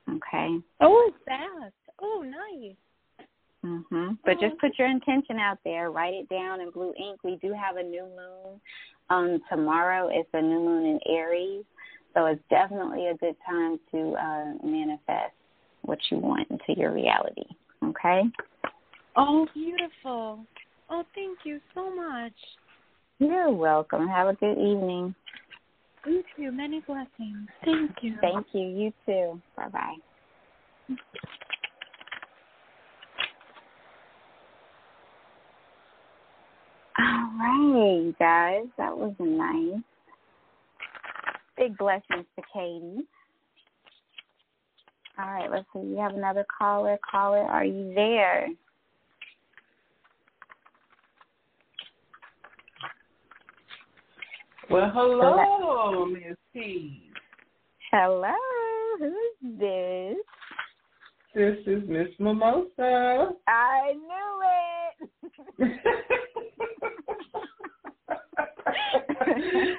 Okay. 0.10 0.58
Oh, 0.80 1.12
fast. 1.26 1.74
Oh, 2.00 2.24
nice. 2.24 2.76
Mhm. 3.68 4.18
But 4.24 4.40
just 4.40 4.58
put 4.60 4.78
your 4.80 4.88
intention 4.88 5.40
out 5.40 5.58
there. 5.64 5.92
Write 5.92 6.14
it 6.14 6.30
down 6.30 6.62
in 6.62 6.70
blue 6.70 6.94
ink. 6.98 7.24
We 7.24 7.36
do 7.38 7.54
have 7.54 7.78
a 7.78 7.84
new 7.84 8.04
moon 8.04 8.62
um 9.10 9.42
tomorrow. 9.50 10.10
It's 10.12 10.30
a 10.34 10.42
new 10.42 10.60
moon 10.60 10.86
in 10.86 11.00
Aries, 11.06 11.66
so 12.14 12.26
it's 12.26 12.42
definitely 12.50 13.08
a 13.08 13.16
good 13.16 13.36
time 13.46 13.80
to 13.92 14.16
uh 14.16 14.54
manifest 14.64 15.34
what 15.82 16.00
you 16.10 16.18
want 16.18 16.50
into 16.50 16.80
your 16.80 16.92
reality. 16.92 17.46
Okay? 17.84 18.24
Oh, 19.16 19.48
beautiful. 19.54 20.46
Oh, 20.90 21.04
thank 21.16 21.40
you 21.44 21.60
so 21.74 21.94
much. 21.94 22.34
You're 23.20 23.52
welcome. 23.52 24.08
Have 24.08 24.28
a 24.28 24.34
good 24.34 24.58
evening. 24.58 25.14
Thank 26.04 26.26
you 26.38 26.46
too. 26.46 26.52
Many 26.52 26.82
blessings. 26.82 27.50
Thank 27.66 27.92
you. 28.02 28.16
Thank 28.22 28.48
you. 28.54 28.68
You 28.68 28.94
too. 29.06 29.42
Bye 29.56 29.70
bye. 29.70 29.96
All 37.00 37.27
right, 37.38 38.14
guys. 38.20 38.66
That 38.78 38.98
was 38.98 39.14
nice. 39.20 39.82
Big 41.58 41.78
blessings 41.78 42.26
to 42.36 42.42
Katie. 42.54 43.08
All 45.20 45.26
right, 45.26 45.50
let's 45.50 45.66
see. 45.74 45.80
You 45.80 45.98
have 45.98 46.14
another 46.14 46.46
caller. 46.58 46.98
Caller, 47.10 47.40
are 47.40 47.66
you 47.66 47.94
there? 47.96 48.50
Well, 54.70 54.92
hello, 54.94 56.06
Miss 56.06 56.38
T. 56.54 57.10
Hello, 57.92 58.34
who's 59.00 59.58
this? 59.60 60.18
This 61.34 61.58
is 61.66 61.84
Miss 61.88 62.10
Mimosa. 62.20 63.30
I 63.48 63.94
knew 63.94 64.42
it. 65.62 65.80
How 69.08 69.20
are 69.22 69.37
you? 69.37 69.37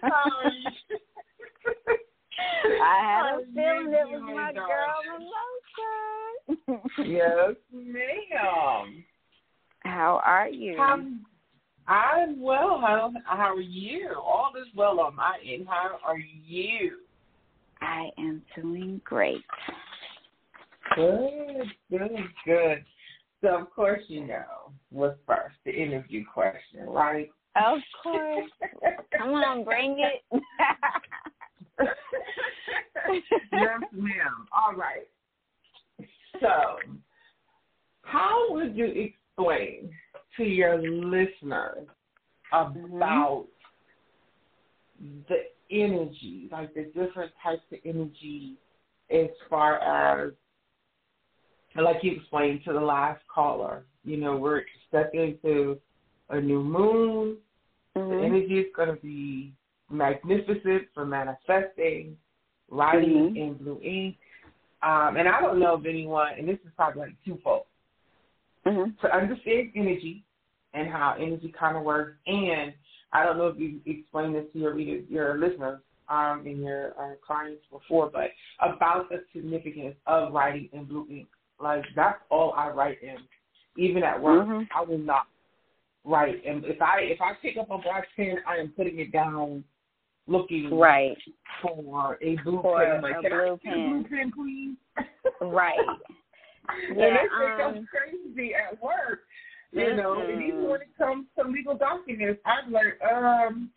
I 2.81 3.01
had 3.01 3.23
How 3.23 3.39
a 3.39 3.41
oh, 3.41 3.45
feeling 3.55 3.93
it 3.93 4.09
was 4.09 4.23
my 4.23 4.53
darling? 4.53 4.69
girl 4.69 5.01
Mimosa. 6.65 6.83
yes, 7.09 7.57
ma'am. 7.73 9.05
How 9.81 10.21
are 10.25 10.49
you? 10.49 10.77
How, 10.77 11.05
I'm 11.87 12.41
well. 12.41 12.81
How 12.81 13.13
how 13.25 13.55
are 13.55 13.61
you? 13.61 14.15
All 14.17 14.53
is 14.61 14.69
well 14.75 15.01
on 15.01 15.17
my 15.17 15.39
end. 15.47 15.67
How 15.69 15.99
are 16.05 16.19
you? 16.19 16.99
I 17.81 18.11
am 18.19 18.43
doing 18.55 19.01
great. 19.05 19.45
Good, 20.95 21.67
good, 21.91 22.11
good. 22.45 22.85
So 23.41 23.57
of 23.57 23.71
course 23.71 24.03
you 24.09 24.27
know 24.27 24.73
what's 24.91 25.19
first, 25.27 25.55
the 25.65 25.71
interview 25.71 26.25
question, 26.33 26.87
right? 26.87 27.31
Of 27.59 27.79
course. 28.03 28.51
Come 29.17 29.31
on, 29.31 29.65
bring 29.65 29.99
it. 29.99 30.23
yes, 33.53 33.81
ma'am. 33.93 34.47
All 34.57 34.75
right. 34.75 35.09
So, 36.41 36.77
how 38.03 38.47
would 38.51 38.77
you 38.77 38.87
explain 38.87 39.91
to 40.37 40.45
your 40.45 40.79
listeners 40.81 41.87
about 42.53 43.47
the 45.29 45.37
energy, 45.71 46.49
like 46.51 46.75
the 46.75 46.85
different 46.85 47.33
types 47.43 47.63
of 47.73 47.79
energy, 47.85 48.55
as 49.11 49.29
far 49.49 49.79
as, 50.27 50.33
like 51.77 52.03
you 52.03 52.13
explained 52.13 52.61
to 52.65 52.73
the 52.73 52.81
last 52.81 53.23
caller, 53.33 53.85
you 54.05 54.17
know, 54.17 54.37
we're 54.37 54.63
stepping 54.89 55.39
into 55.43 55.79
a 56.31 56.41
new 56.41 56.63
moon. 56.63 57.37
The 57.99 58.15
Mhm. 58.15 58.25
energy 58.25 58.59
is 58.61 58.73
going 58.75 58.95
to 58.95 59.03
be 59.03 59.53
magnificent 59.91 60.89
for 60.95 61.05
manifesting, 61.05 62.17
writing 62.71 63.35
Mhm. 63.35 63.37
in 63.37 63.55
blue 63.55 63.81
ink, 63.83 64.17
um, 64.83 65.17
and 65.17 65.29
I 65.29 65.41
don't 65.41 65.59
know 65.59 65.75
if 65.75 65.85
anyone, 65.85 66.35
and 66.35 66.49
this 66.49 66.59
is 66.65 66.73
probably 66.77 67.03
like 67.03 67.25
twofold, 67.25 67.67
mm-hmm. 68.65 68.91
to 69.01 69.15
understand 69.15 69.73
energy 69.75 70.23
and 70.75 70.89
how 70.89 71.15
energy 71.19 71.51
kind 71.51 71.77
of 71.77 71.83
works, 71.83 72.17
and 72.27 72.73
I 73.13 73.25
don't 73.25 73.39
know 73.39 73.49
if 73.49 73.59
you 73.59 73.81
explained 73.87 74.35
this 74.35 74.51
to 74.53 74.59
your 74.59 74.75
readers, 74.75 75.09
your 75.11 75.37
listeners, 75.39 75.81
um, 76.09 76.47
and 76.47 76.63
your 76.63 76.95
uh, 77.01 77.17
clients 77.27 77.65
before, 77.71 78.11
but 78.11 78.31
about 78.61 79.09
the 79.09 79.25
significance 79.33 79.97
of 80.07 80.33
writing 80.33 80.69
in 80.73 80.85
blue 80.85 81.07
ink. 81.11 81.29
Like 81.61 81.85
that's 81.97 82.23
all 82.31 82.53
I 82.53 82.69
write 82.69 83.03
in. 83.03 83.17
Even 83.77 84.03
at 84.03 84.21
work, 84.21 84.47
Mhm. 84.47 84.69
I 84.75 84.83
will 84.83 84.99
not 84.99 85.27
write. 86.09 86.45
And 86.47 86.65
if 86.65 86.81
I 86.81 87.01
if 87.03 87.21
I 87.21 87.33
pick 87.41 87.57
up 87.57 87.71
a 87.71 87.79
black 87.79 88.07
pen, 88.17 88.37
I 88.47 88.57
am 88.57 88.73
putting 88.77 88.99
it 88.99 89.13
down, 89.13 89.65
looking 90.27 90.77
Right. 90.77 91.17
for 91.63 92.19
a 92.23 92.37
blue 92.45 92.63
For 92.63 92.79
pen. 92.85 92.97
I'm 92.97 93.03
like, 93.03 93.17
a 93.19 93.23
can 93.23 93.33
I 93.33 93.45
blue 93.45 93.53
a 93.55 93.59
pen." 93.59 93.89
blue 93.89 94.05
pen, 94.09 94.33
please? 94.35 95.05
Right. 95.41 95.79
and 96.89 96.99
Yeah, 96.99 97.11
they 97.11 97.29
think 97.29 97.61
um, 97.61 97.75
I'm 97.77 97.87
crazy 97.87 98.55
at 98.55 98.81
work. 98.83 99.21
You 99.71 99.95
know, 99.95 100.15
and 100.27 100.43
even 100.43 100.67
when 100.67 100.81
it 100.81 100.97
comes 100.97 101.27
to 101.39 101.47
legal 101.47 101.77
documents, 101.77 102.41
I'm 102.47 102.73
like, 102.73 102.99
um, 103.03 103.71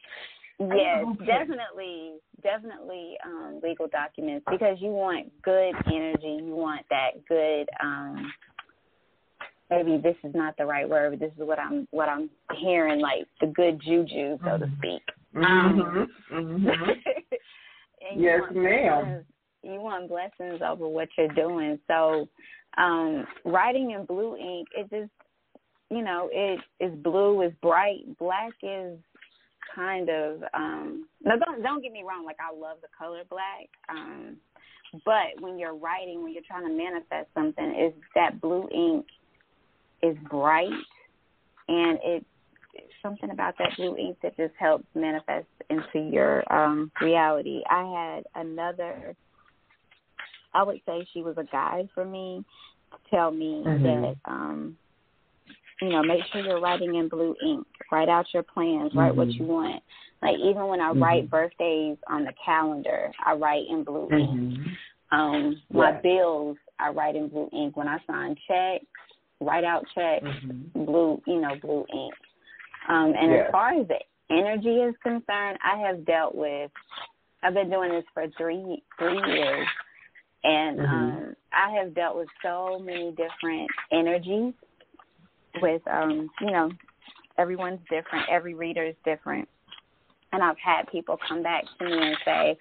Yes, 0.70 1.06
definitely, 1.26 2.14
definitely 2.44 3.18
um, 3.26 3.60
legal 3.64 3.88
documents 3.88 4.46
because 4.50 4.78
you 4.80 4.90
want 4.90 5.32
good 5.42 5.74
energy. 5.88 6.40
You 6.44 6.56
want 6.56 6.86
that 6.90 7.26
good. 7.28 7.68
Um, 7.84 8.32
maybe 9.72 9.98
this 9.98 10.16
is 10.24 10.36
not 10.36 10.56
the 10.58 10.66
right 10.66 10.88
word, 10.88 11.12
but 11.12 11.20
this 11.20 11.32
is 11.38 11.48
what 11.48 11.58
I'm 11.58 11.88
what 11.92 12.10
I'm 12.10 12.30
hearing, 12.58 13.00
like 13.00 13.26
the 13.40 13.48
good 13.48 13.82
juju, 13.82 14.38
so 14.44 14.58
to 14.58 14.66
Mhm. 14.66 14.78
speak. 14.78 15.02
mhm, 15.34 16.08
mhm. 16.30 16.68
and 18.02 18.20
you 18.22 18.28
Yes, 18.28 18.42
want 18.42 18.56
ma'am. 18.56 19.04
blessings- 19.04 19.26
You 19.64 19.80
want 19.80 20.10
blessings 20.10 20.62
over 20.64 20.88
what 20.88 21.08
you're 21.18 21.28
doing. 21.30 21.80
So, 21.88 22.28
um, 22.78 23.28
writing 23.46 23.92
in 23.92 24.06
blue 24.06 24.36
ink, 24.36 24.68
it 24.76 24.90
just, 24.90 25.12
you 25.92 26.02
know, 26.02 26.30
it 26.32 26.60
is 26.80 26.94
blue 27.04 27.42
is 27.44 27.54
bright. 27.62 28.18
Black 28.18 28.54
is 28.64 28.98
kind 29.76 30.10
of. 30.10 30.44
um 30.54 31.08
No, 31.24 31.38
don't 31.38 31.62
don't 31.62 31.82
get 31.84 31.92
me 31.94 32.04
wrong. 32.04 32.26
Like 32.26 32.40
I 32.40 32.52
love 32.54 32.82
the 32.82 32.88
color 32.98 33.24
black. 33.30 33.70
Um, 33.88 34.38
but 35.06 35.40
when 35.40 35.58
you're 35.60 35.76
writing, 35.76 36.24
when 36.24 36.34
you're 36.34 36.44
trying 36.48 36.66
to 36.68 36.74
manifest 36.74 37.32
something, 37.36 37.76
is 37.76 37.94
that 38.16 38.42
blue 38.42 38.68
ink 38.74 39.06
is 40.04 40.16
bright, 40.30 40.70
and 41.68 42.00
it 42.04 42.26
something 43.02 43.32
about 43.32 43.56
that 43.58 43.76
blue 43.78 43.98
ink 43.98 44.18
that 44.24 44.36
just 44.38 44.54
helps 44.58 44.86
manifest 44.96 45.48
into 45.70 46.10
your 46.10 46.44
um 46.54 46.92
reality. 47.02 47.62
I 47.70 47.84
had 48.36 48.42
another 48.42 49.16
I 50.54 50.64
would 50.64 50.80
say 50.86 51.06
she 51.14 51.22
was 51.22 51.38
a 51.38 51.44
guide 51.46 51.90
for 51.94 52.06
me 52.06 52.44
to 52.92 52.98
tell 53.10 53.32
me 53.32 53.64
Mhm. 53.66 53.84
that 53.84 54.32
um 54.32 54.78
you 55.82 55.90
know, 55.90 56.04
make 56.04 56.24
sure 56.26 56.42
you're 56.42 56.60
writing 56.60 56.94
in 56.94 57.08
blue 57.08 57.36
ink. 57.44 57.66
Write 57.92 58.08
out 58.08 58.32
your 58.36 58.44
plans, 58.44 58.94
write 58.94 59.16
what 59.16 59.30
Mhm. 59.30 59.40
you 59.40 59.46
want. 59.46 59.84
Like 60.22 60.38
even 60.38 60.68
when 60.68 60.80
I 60.80 60.94
Mhm. 60.94 61.02
write 61.02 61.30
birthdays 61.30 61.98
on 62.08 62.24
the 62.24 62.34
calendar, 62.34 63.12
I 63.24 63.34
write 63.34 63.68
in 63.68 63.84
blue 63.84 64.08
ink. 64.12 64.30
Mhm. 64.30 64.78
Um, 65.12 65.62
my 65.72 65.92
bills 65.92 66.58
I 66.80 66.90
write 66.90 67.16
in 67.16 67.28
blue 67.30 67.50
ink. 67.52 67.76
When 67.76 67.88
I 67.88 68.00
sign 68.06 68.36
checks, 68.48 68.86
write 69.42 69.64
out 69.64 69.86
checks, 69.94 70.24
Mhm. 70.24 70.86
blue, 70.86 71.22
you 71.26 71.42
know, 71.42 71.56
blue 71.56 71.86
ink. 71.92 72.14
Um, 72.88 73.14
and 73.16 73.32
Yes. 73.32 73.46
as 73.48 73.52
far 73.52 73.74
as 73.74 73.88
the 73.88 74.00
energy 74.30 74.82
is 74.82 74.96
concerned, 74.98 75.58
I 75.62 75.78
have 75.78 76.06
dealt 76.06 76.36
with. 76.36 76.72
I've 77.44 77.54
been 77.54 77.70
doing 77.70 77.90
this 77.90 78.06
for 78.14 78.28
three 78.30 78.84
three 78.98 79.22
years, 79.34 79.68
and 80.44 80.80
Mhm. 80.80 80.88
um, 80.88 81.36
I 81.52 81.72
have 81.72 81.94
dealt 81.94 82.16
with 82.16 82.30
so 82.42 82.80
many 82.80 83.12
different 83.12 83.70
energies. 83.92 84.54
With 85.62 85.86
um, 85.88 86.30
you 86.40 86.52
know, 86.52 86.72
everyone's 87.38 87.82
different. 87.90 88.30
Every 88.30 88.54
reader 88.54 88.84
is 88.84 88.96
different, 89.04 89.50
and 90.32 90.44
I've 90.44 90.58
had 90.60 90.88
people 90.88 91.18
come 91.18 91.42
back 91.44 91.66
to 91.80 91.86
me 91.86 91.98
and 91.98 92.18
say, 92.24 92.58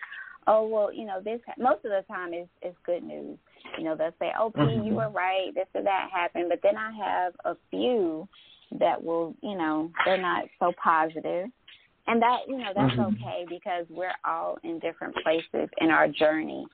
"Oh, 0.46 0.66
well, 0.66 0.92
you 0.92 1.04
know, 1.04 1.20
this." 1.20 1.40
Most 1.56 1.84
of 1.84 1.92
the 1.92 2.02
time, 2.08 2.34
is 2.34 2.48
is 2.62 2.74
good 2.84 3.04
news. 3.04 3.38
You 3.78 3.84
know, 3.84 3.96
they'll 3.96 4.14
say, 4.18 4.32
"Oh, 4.38 4.50
P, 4.50 4.60
you 4.84 4.94
were 4.94 5.10
right. 5.10 5.54
This 5.54 5.68
or 5.74 5.82
that 5.82 6.10
happened." 6.12 6.48
But 6.48 6.60
then 6.62 6.76
I 6.76 6.90
have 6.92 7.34
a 7.44 7.56
few 7.70 8.28
that 8.78 9.02
will, 9.02 9.34
you 9.42 9.56
know, 9.56 9.90
they're 10.04 10.16
not 10.16 10.44
so 10.58 10.72
positive. 10.82 11.50
And 12.06 12.22
that, 12.22 12.48
you 12.48 12.58
know, 12.58 12.72
that's 12.74 12.94
Mhm. 12.94 13.08
okay 13.08 13.44
because 13.48 13.88
we're 13.90 14.14
all 14.24 14.58
in 14.62 14.78
different 14.78 15.14
places 15.16 15.68
in 15.78 15.90
our 15.90 16.08
journey. 16.08 16.66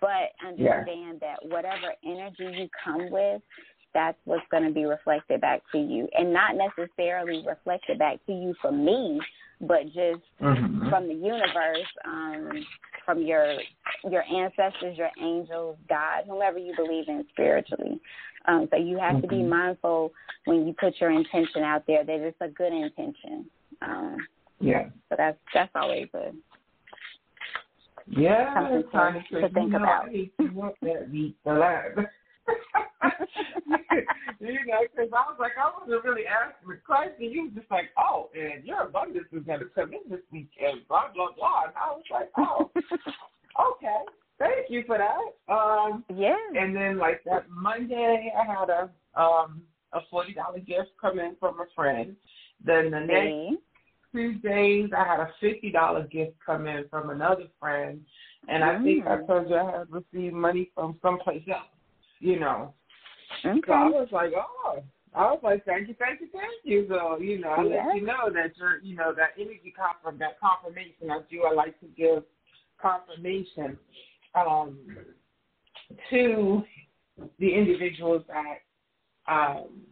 But 0.00 0.32
understand 0.44 1.20
that 1.20 1.44
whatever 1.46 1.94
energy 2.04 2.44
you 2.44 2.68
come 2.84 3.10
with, 3.10 3.42
that's 3.96 4.18
what's 4.26 4.44
going 4.50 4.62
to 4.62 4.70
be 4.70 4.84
reflected 4.84 5.40
back 5.40 5.62
to 5.72 5.78
you. 5.78 6.06
And 6.12 6.30
not 6.30 6.54
necessarily 6.54 7.42
reflected 7.46 7.98
back 7.98 8.18
to 8.26 8.32
you 8.32 8.54
from 8.60 8.84
me, 8.84 9.18
but 9.62 9.86
just 9.86 10.20
Mhm. 10.38 10.90
from 10.90 11.08
the 11.08 11.14
universe, 11.14 11.88
um, 12.04 12.66
from 13.06 13.22
your 13.22 13.58
your 14.04 14.22
ancestors, 14.24 14.98
your 14.98 15.10
angels, 15.18 15.78
God, 15.88 16.24
whomever 16.26 16.58
you 16.58 16.76
believe 16.76 17.08
in 17.08 17.26
spiritually. 17.30 17.98
Um, 18.44 18.68
so 18.70 18.76
you 18.76 18.98
have 18.98 19.22
to 19.22 19.26
be 19.26 19.42
Mhm. 19.42 19.48
mindful 19.48 20.12
when 20.44 20.66
you 20.66 20.74
put 20.74 21.00
your 21.00 21.10
intention 21.10 21.62
out 21.62 21.86
there 21.86 22.04
that 22.04 22.20
it's 22.20 22.40
a 22.42 22.48
good 22.48 22.74
intention. 22.74 23.50
Um, 23.80 24.28
Yeah. 24.60 24.90
so 25.08 25.16
that's 25.16 25.38
that's 25.54 25.74
always 25.74 26.12
a 26.12 26.34
Yeah, 28.08 28.54
Something 28.54 28.82
to- 28.84 29.40
to, 29.40 29.48
think 29.48 29.74
about. 29.74 30.06
I 30.06 30.10
need 30.10 30.30
to 30.38 30.46
want 30.52 30.76
that 30.82 31.10
beat 31.10 31.42
the 31.42 31.54
lab. 31.54 32.08
You 34.40 34.66
know, 34.66 34.80
because 34.82 35.10
I 35.12 35.24
was 35.30 35.36
like, 35.38 35.52
I 35.58 35.70
wasn't 35.78 36.04
really 36.04 36.26
asking 36.26 36.68
the 36.68 36.76
question. 36.84 37.30
You 37.32 37.44
was 37.44 37.52
just 37.54 37.70
like, 37.70 37.90
oh, 37.98 38.30
and 38.34 38.64
your 38.64 38.82
abundance 38.82 39.26
is 39.32 39.42
going 39.44 39.60
to 39.60 39.66
come 39.74 39.92
in 39.92 40.10
this 40.10 40.20
weekend, 40.32 40.86
blah, 40.88 41.12
blah, 41.14 41.32
blah. 41.36 41.64
And 41.64 41.72
I 41.76 41.90
was 41.92 42.04
like, 42.10 42.30
oh, 42.38 42.70
okay. 43.72 43.98
Thank 44.38 44.68
you 44.68 44.84
for 44.86 44.98
that. 44.98 45.52
Um, 45.52 46.04
yeah. 46.14 46.36
and 46.54 46.76
then 46.76 46.98
like 46.98 47.22
that 47.24 47.48
Monday, 47.48 48.32
I 48.38 48.44
had 48.44 48.68
a 48.68 48.90
um 49.18 49.62
a 49.94 50.00
forty 50.10 50.34
dollar 50.34 50.58
gift 50.58 50.90
come 51.00 51.18
in 51.18 51.36
from 51.40 51.58
a 51.60 51.64
friend. 51.74 52.16
Then 52.62 52.90
the 52.90 53.00
next 53.00 53.30
See? 53.30 53.56
two 54.12 54.34
days, 54.40 54.90
I 54.94 55.04
had 55.04 55.20
a 55.20 55.30
fifty 55.40 55.70
dollar 55.70 56.06
gift 56.06 56.32
come 56.44 56.66
in 56.66 56.84
from 56.90 57.08
another 57.08 57.44
friend, 57.58 58.04
and 58.48 58.62
I 58.62 58.82
think 58.82 59.06
I 59.06 59.16
Mm. 59.16 59.26
told 59.26 59.48
you 59.48 59.56
I 59.56 59.78
had 59.78 59.90
received 59.90 60.34
money 60.34 60.70
from 60.74 60.98
someplace 61.00 61.44
else. 61.48 61.62
You 62.26 62.40
know, 62.40 62.74
so 63.44 63.72
I 63.72 63.88
was 63.88 64.08
like, 64.10 64.32
oh. 64.36 64.82
I 65.14 65.30
was 65.30 65.38
like, 65.44 65.64
thank 65.64 65.86
you, 65.86 65.94
thank 65.96 66.20
you, 66.20 66.26
thank 66.32 66.50
you. 66.64 66.86
So, 66.88 67.18
you 67.20 67.38
know, 67.38 67.50
I 67.50 67.62
Yeah. 67.62 67.86
let 67.86 67.94
you 67.94 68.02
know 68.02 68.28
that 68.30 68.56
you're, 68.56 68.78
you 68.80 68.96
know, 68.96 69.12
that 69.14 69.30
energy 69.38 69.72
confirm, 69.72 70.18
that 70.18 70.40
confirmation. 70.40 71.08
I 71.08 71.20
do. 71.30 71.44
I 71.44 71.52
like 71.52 71.78
to 71.78 71.86
give 71.86 72.24
confirmation 72.82 73.78
um, 74.34 74.76
to 76.10 76.64
the 77.38 77.54
individuals 77.54 78.24
that 78.26 78.58
um, 79.32 79.82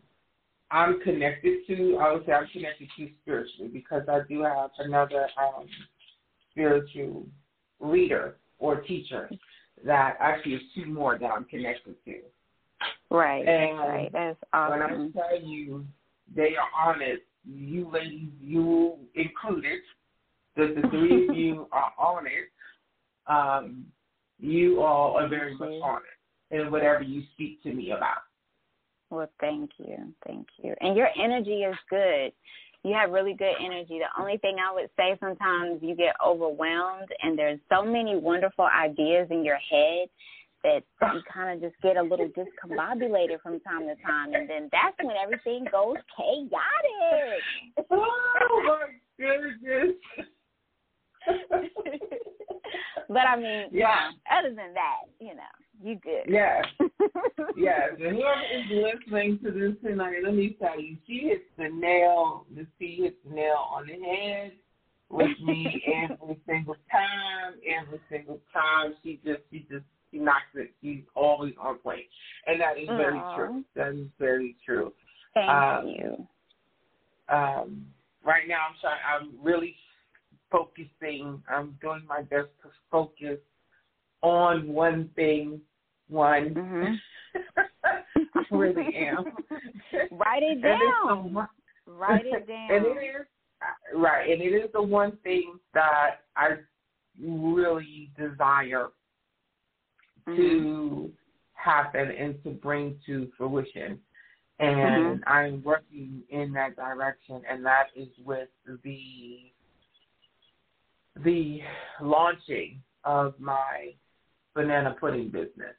I'm 0.73 1.01
connected 1.03 1.69
to. 1.69 1.99
I 1.99 2.13
would 2.13 2.27
say 2.27 2.33
I'm 2.33 2.49
connected 2.49 2.89
to 2.99 3.11
spiritually 3.23 3.71
because 3.73 4.03
I 4.09 4.23
do 4.29 4.43
have 4.43 4.71
another 4.81 5.29
um, 5.39 5.69
spiritual 6.51 7.27
leader 7.79 8.39
or 8.59 8.81
teacher 8.81 9.31
that 9.85 10.17
actually 10.21 10.55
is 10.55 10.63
two 10.75 10.87
more 10.87 11.19
that 11.19 11.27
I'm 11.27 11.45
connected 11.45 11.97
to. 12.05 12.15
Right. 13.11 13.47
And 13.47 13.79
right. 13.79 14.11
That's 14.13 14.39
awesome. 14.53 14.81
When 14.81 14.83
I 14.83 15.29
tell 15.29 15.41
you 15.41 15.85
they 16.35 16.55
are 16.57 16.91
on 16.91 17.03
it, 17.03 17.25
you 17.47 17.91
ladies, 17.93 18.31
you 18.41 18.97
included, 19.15 19.81
the, 20.57 20.75
the 20.81 20.89
three 20.89 21.29
of 21.29 21.37
you 21.37 21.67
are 21.73 21.93
on 21.99 22.27
it. 22.27 22.51
Um, 23.27 23.87
you 24.39 24.83
all 24.83 25.17
are 25.19 25.29
very 25.29 25.55
much 25.57 25.71
on 25.83 26.01
it 26.51 26.57
in 26.57 26.71
whatever 26.71 27.03
you 27.03 27.23
speak 27.35 27.63
to 27.63 27.73
me 27.73 27.93
about. 27.93 28.19
Well, 29.11 29.31
thank 29.41 29.71
you. 29.79 29.97
Thank 30.27 30.47
you. 30.63 30.75
And 30.81 30.97
your 30.97 31.09
energy 31.23 31.63
is 31.63 31.77
good. 31.89 32.33
You 32.85 32.95
have 32.95 33.11
really 33.11 33.33
good 33.33 33.55
energy. 33.65 33.99
The 33.99 34.21
only 34.21 34.37
thing 34.39 34.57
I 34.61 34.73
would 34.75 34.91
say 34.97 35.17
sometimes 35.19 35.81
you 35.83 35.97
get 35.97 36.15
overwhelmed 36.25 37.09
and 37.23 37.39
there's 37.39 37.59
so 37.73 37.83
many 37.83 38.15
wonderful 38.17 38.67
ideas 38.67 39.29
in 39.31 39.43
your 39.43 39.57
head 39.57 40.09
that 40.65 40.83
you 41.15 41.23
kind 41.33 41.55
of 41.55 41.71
just 41.71 41.81
get 41.83 41.97
a 41.97 42.03
little 42.03 42.29
discombobulated 42.29 43.41
from 43.43 43.61
time 43.61 43.83
to 43.83 43.95
time. 44.03 44.35
And 44.35 44.49
then 44.49 44.69
that's 44.73 44.97
when 45.03 45.17
everything 45.17 45.67
goes 45.71 45.97
chaotic. 46.17 47.89
Oh 47.91 48.63
my 48.67 48.87
goodness. 49.19 49.95
but 53.09 53.27
I 53.27 53.37
mean, 53.37 53.69
Yeah. 53.73 54.11
other 54.31 54.49
than 54.49 54.75
that, 54.75 55.03
you 55.21 55.35
know, 55.35 55.43
you 55.83 55.97
good. 55.97 56.25
yes, 56.29 56.65
yes. 57.57 57.91
And 58.01 58.17
whoever 58.17 58.43
is 58.53 58.67
listening 58.71 59.39
to 59.45 59.51
this 59.51 59.75
tonight, 59.83 60.17
let 60.25 60.35
me 60.35 60.57
tell 60.61 60.81
you, 60.81 60.97
she 61.07 61.21
hits 61.29 61.45
the 61.57 61.69
nail, 61.69 62.47
the 62.55 62.67
C 62.79 62.97
hits 63.03 63.17
the 63.29 63.35
nail 63.35 63.67
on 63.71 63.87
the 63.87 63.95
head 63.95 64.53
with 65.11 65.39
me 65.41 65.83
every 65.87 66.41
single 66.47 66.77
time. 66.91 67.55
Every 67.69 68.01
single 68.11 68.41
time, 68.53 68.95
she 69.03 69.21
just, 69.25 69.41
she 69.51 69.61
just, 69.71 69.85
she 70.11 70.19
knocks 70.19 70.55
it. 70.55 70.73
She's 70.83 71.03
always 71.15 71.55
on 71.61 71.79
point, 71.79 72.05
and 72.47 72.61
that 72.61 72.79
is 72.79 72.89
very 72.89 73.19
Aw. 73.19 73.37
true. 73.37 73.65
That 73.75 73.93
is 73.93 74.09
very 74.19 74.57
true. 74.65 74.93
Thank 75.35 75.51
Um, 75.51 75.87
you. 75.89 76.27
Um, 77.29 77.87
right 78.25 78.47
now, 78.47 78.67
I'm 78.69 78.77
trying. 78.81 79.01
I'm 79.05 79.45
really 79.45 79.75
focusing. 80.55 81.43
I'm 81.49 81.77
doing 81.81 82.03
my 82.07 82.23
best 82.23 82.49
to 82.63 82.69
focus 82.91 83.39
on 84.23 84.69
one 84.69 85.11
thing. 85.17 85.61
One. 86.09 86.55
Mhm. 86.55 86.97
I 87.85 88.45
really 88.51 88.95
am. 88.97 89.25
Write 90.13 90.43
it 90.43 90.59
And 90.59 90.65
it's 90.65 90.97
the 91.03 91.09
down. 91.09 91.35
one- 91.35 91.49
Write 91.87 92.27
it 92.27 92.47
down. 92.55 92.71
and 92.71 92.87
it 92.87 92.99
is 93.21 93.27
right, 93.95 94.31
and 94.31 94.41
it 94.43 94.53
is 94.55 94.71
the 94.73 94.83
one 94.83 95.17
thing 95.23 95.59
that 95.73 96.21
I 96.37 96.59
really 97.21 98.11
desire 98.17 98.89
Mhm. 100.29 100.37
to 100.37 101.13
happen 101.55 102.11
and 102.11 102.43
to 102.45 102.51
bring 102.51 102.99
to 103.07 103.31
fruition. 103.37 104.01
And 104.61 105.21
Mm-hmm. 105.21 105.29
I'm 105.29 105.63
working 105.65 106.23
in 106.31 106.53
that 106.53 106.77
direction, 106.77 107.43
and 107.49 107.65
that 107.67 107.89
is 107.97 108.09
with 108.25 108.49
the 108.85 109.53
the 111.23 111.61
launching 112.01 112.83
of 113.05 113.35
my 113.39 113.95
banana 114.55 114.97
pudding 114.99 115.29
business. 115.31 115.75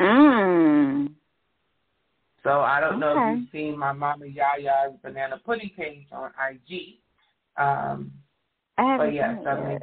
Mm. 0.00 1.10
So 2.42 2.60
I 2.60 2.80
don't 2.80 3.00
know 3.00 3.14
if 3.32 3.38
you've 3.38 3.48
seen 3.50 3.78
my 3.78 3.92
Mama 3.92 4.26
Yaya 4.26 4.92
banana 5.02 5.40
pudding 5.44 5.70
page 5.76 6.06
on 6.12 6.30
IG. 6.50 6.98
Um, 7.56 8.12
I 8.78 8.84
haven't 8.84 9.06
But 9.08 9.14
yes, 9.14 9.38
seen 9.38 9.46
I 9.48 9.52
it 9.52 9.62
mean- 9.64 9.70
yet. 9.72 9.82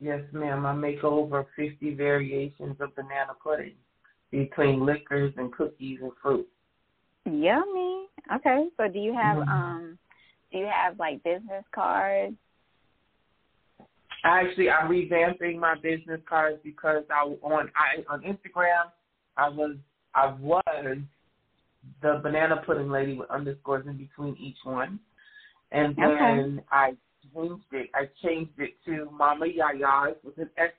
yes, 0.00 0.32
ma'am. 0.32 0.66
I 0.66 0.72
make 0.74 1.04
over 1.04 1.46
50 1.56 1.94
variations 1.94 2.80
of 2.80 2.94
banana 2.96 3.32
pudding 3.42 3.76
between 4.30 4.84
liquors 4.84 5.32
and 5.36 5.52
cookies 5.52 6.00
and 6.02 6.12
fruit. 6.20 6.48
Yummy. 7.24 8.06
Okay. 8.34 8.68
So 8.76 8.88
do 8.88 8.98
you 8.98 9.12
have 9.14 9.38
Mhm. 9.38 9.48
um 9.48 9.98
do 10.52 10.58
you 10.58 10.66
have 10.66 10.98
like 10.98 11.22
business 11.22 11.64
cards? 11.72 12.36
Actually, 14.26 14.70
I'm 14.70 14.90
revamping 14.90 15.58
my 15.58 15.76
business 15.76 16.20
cards 16.28 16.58
because 16.64 17.04
I 17.10 17.22
on 17.42 17.70
I 17.76 18.12
on 18.12 18.22
Instagram 18.22 18.90
I 19.36 19.48
was 19.48 19.76
I 20.14 20.34
was 20.40 20.62
the 22.02 22.20
banana 22.22 22.62
pudding 22.66 22.90
lady 22.90 23.16
with 23.16 23.30
underscores 23.30 23.86
in 23.86 23.96
between 23.96 24.36
each 24.36 24.56
one, 24.64 24.98
and 25.70 25.94
then 25.96 26.08
Okay. 26.10 26.64
I 26.72 26.96
changed 27.32 27.64
it. 27.72 27.90
I 27.94 28.08
changed 28.24 28.58
it 28.58 28.74
to 28.86 29.08
Mama 29.12 29.46
Yaya's 29.46 30.16
with 30.24 30.38
an 30.38 30.50
X 30.56 30.74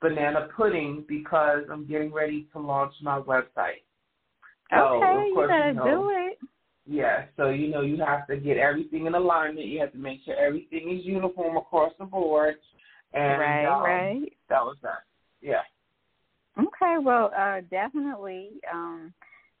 banana 0.00 0.48
pudding 0.56 1.04
because 1.08 1.64
I'm 1.70 1.86
getting 1.86 2.12
ready 2.12 2.46
to 2.52 2.60
launch 2.60 2.94
my 3.02 3.18
website. 3.20 3.82
So, 4.70 5.02
okay, 5.02 5.28
you 5.28 5.46
gotta 5.48 5.68
you 5.68 5.74
know, 5.74 5.84
do 5.84 6.10
it. 6.10 6.21
Yeah, 6.84 7.26
so 7.36 7.50
you 7.50 7.68
know 7.68 7.82
you 7.82 7.96
have 8.04 8.26
to 8.26 8.36
get 8.36 8.56
everything 8.56 9.06
in 9.06 9.14
alignment. 9.14 9.66
You 9.66 9.80
have 9.80 9.92
to 9.92 9.98
make 9.98 10.20
sure 10.24 10.34
everything 10.34 10.90
is 10.96 11.06
uniform 11.06 11.56
across 11.56 11.92
the 11.98 12.04
board. 12.04 12.56
And 13.14 13.40
right, 13.40 13.66
um, 13.66 13.82
right. 13.82 14.32
that 14.48 14.64
was 14.64 14.76
that. 14.82 15.04
Yeah. 15.40 15.62
Okay, 16.58 16.96
well, 17.00 17.30
uh 17.38 17.60
definitely. 17.70 18.50
Um 18.72 19.14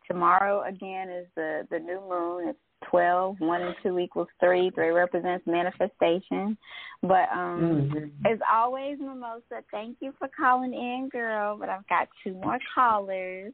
tomorrow 0.08 0.64
again 0.68 1.08
is 1.10 1.26
the 1.36 1.66
the 1.70 1.78
new 1.78 2.00
moon. 2.08 2.48
It's 2.48 2.58
twelve. 2.90 3.36
One 3.38 3.62
and 3.62 3.76
two 3.84 3.98
equals 4.00 4.28
three. 4.40 4.70
Three 4.70 4.90
represents 4.90 5.46
manifestation. 5.46 6.58
But 7.02 7.28
um 7.32 7.88
Mm-hmm. 7.92 8.26
as 8.26 8.38
always, 8.52 8.98
Mimosa, 8.98 9.62
thank 9.70 9.98
you 10.00 10.12
for 10.18 10.28
calling 10.36 10.74
in, 10.74 11.08
girl. 11.10 11.56
But 11.56 11.68
I've 11.68 11.86
got 11.86 12.08
two 12.24 12.34
more 12.34 12.58
callers. 12.74 13.52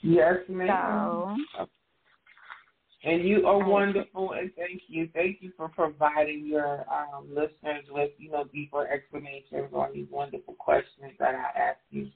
Yes, 0.00 0.36
ma'am. 0.48 1.36
So 1.56 1.66
And 3.06 3.22
you 3.22 3.46
are 3.46 3.58
Thank 3.58 3.70
wonderful, 3.70 4.32
and 4.32 4.50
thank 4.56 4.82
you, 4.88 5.10
thank 5.12 5.38
you 5.40 5.52
for 5.58 5.68
providing 5.68 6.46
your 6.46 6.86
um, 6.90 7.28
listeners 7.28 7.84
with 7.90 8.10
you 8.16 8.30
know 8.30 8.44
deeper 8.44 8.88
explanations 8.88 9.72
on 9.74 9.90
these 9.92 10.06
wonderful 10.10 10.54
questions 10.54 11.12
that 11.18 11.34
I 11.34 11.58
ask 11.58 11.78
you. 11.90 12.08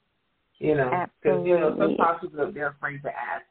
You 0.59 0.77
know, 0.77 1.07
because 1.22 1.46
you 1.46 1.59
know 1.59 1.77
sometimes 1.79 2.20
people 2.22 2.51
they're 2.53 2.68
afraid 2.68 3.03
to 3.03 3.09
ask. 3.09 3.44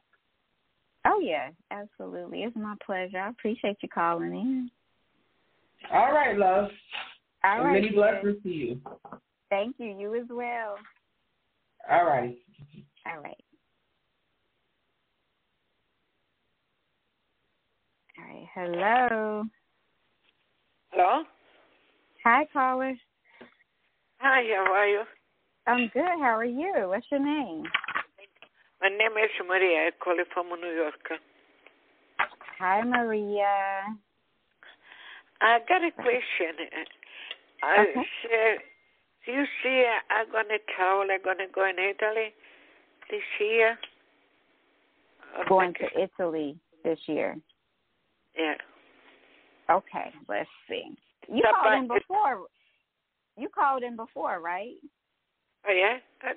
Oh 1.06 1.20
yeah, 1.20 1.50
absolutely. 1.70 2.42
It's 2.42 2.56
my 2.56 2.74
pleasure. 2.84 3.18
I 3.18 3.28
appreciate 3.28 3.76
you 3.82 3.88
calling 3.88 4.32
in. 4.32 4.70
All 5.92 6.12
right, 6.12 6.36
love. 6.36 6.70
All 7.44 7.56
and 7.56 7.64
right. 7.64 7.74
many 7.74 7.88
sis. 7.88 7.96
blessings 7.96 8.42
to 8.42 8.48
you. 8.48 8.80
Thank 9.48 9.76
you. 9.78 9.96
You 9.98 10.14
as 10.16 10.26
well. 10.28 10.76
All 11.90 12.04
right. 12.04 12.36
All 13.06 13.22
right. 13.22 13.36
All 18.18 18.24
right. 18.24 18.37
Hello. 18.54 19.44
Hello? 20.90 21.22
Hi, 22.24 22.46
caller. 22.52 22.94
Hi, 24.20 24.42
how 24.56 24.72
are 24.72 24.88
you? 24.88 25.02
I'm 25.66 25.88
good. 25.92 26.02
How 26.02 26.36
are 26.36 26.44
you? 26.44 26.72
What's 26.88 27.06
your 27.10 27.20
name? 27.20 27.64
My 28.80 28.88
name 28.88 29.12
is 29.22 29.30
Maria. 29.46 29.88
I 29.88 29.90
call 30.02 30.16
you 30.16 30.24
from 30.32 30.48
New 30.48 30.74
York. 30.74 30.94
Hi, 32.58 32.82
Maria. 32.82 33.96
I 35.40 35.58
got 35.68 35.84
a 35.84 35.90
question. 35.92 36.66
I 37.62 37.80
Okay. 37.80 38.06
said, 38.22 38.58
do 39.26 39.32
you 39.32 39.44
see 39.62 39.84
I'm 40.10 40.30
going 40.32 40.48
to 40.48 40.58
travel, 40.76 41.06
I'm 41.10 41.22
going 41.22 41.38
to 41.38 41.46
go 41.54 41.64
in 41.68 41.76
Italy 41.78 42.32
this 43.10 43.22
year? 43.40 43.78
Going 45.48 45.74
to 45.74 46.02
Italy 46.02 46.58
this 46.84 46.98
year. 47.06 47.36
Yeah. 48.38 48.54
Okay. 49.70 50.12
Let's 50.28 50.48
see. 50.68 50.84
You 51.28 51.42
called 51.50 51.74
in 51.74 51.88
before. 51.88 52.46
You 53.36 53.48
called 53.48 53.82
in 53.82 53.96
before, 53.96 54.40
right? 54.40 54.74
Oh, 55.68 55.72
yeah? 55.72 55.98
I, 56.22 56.32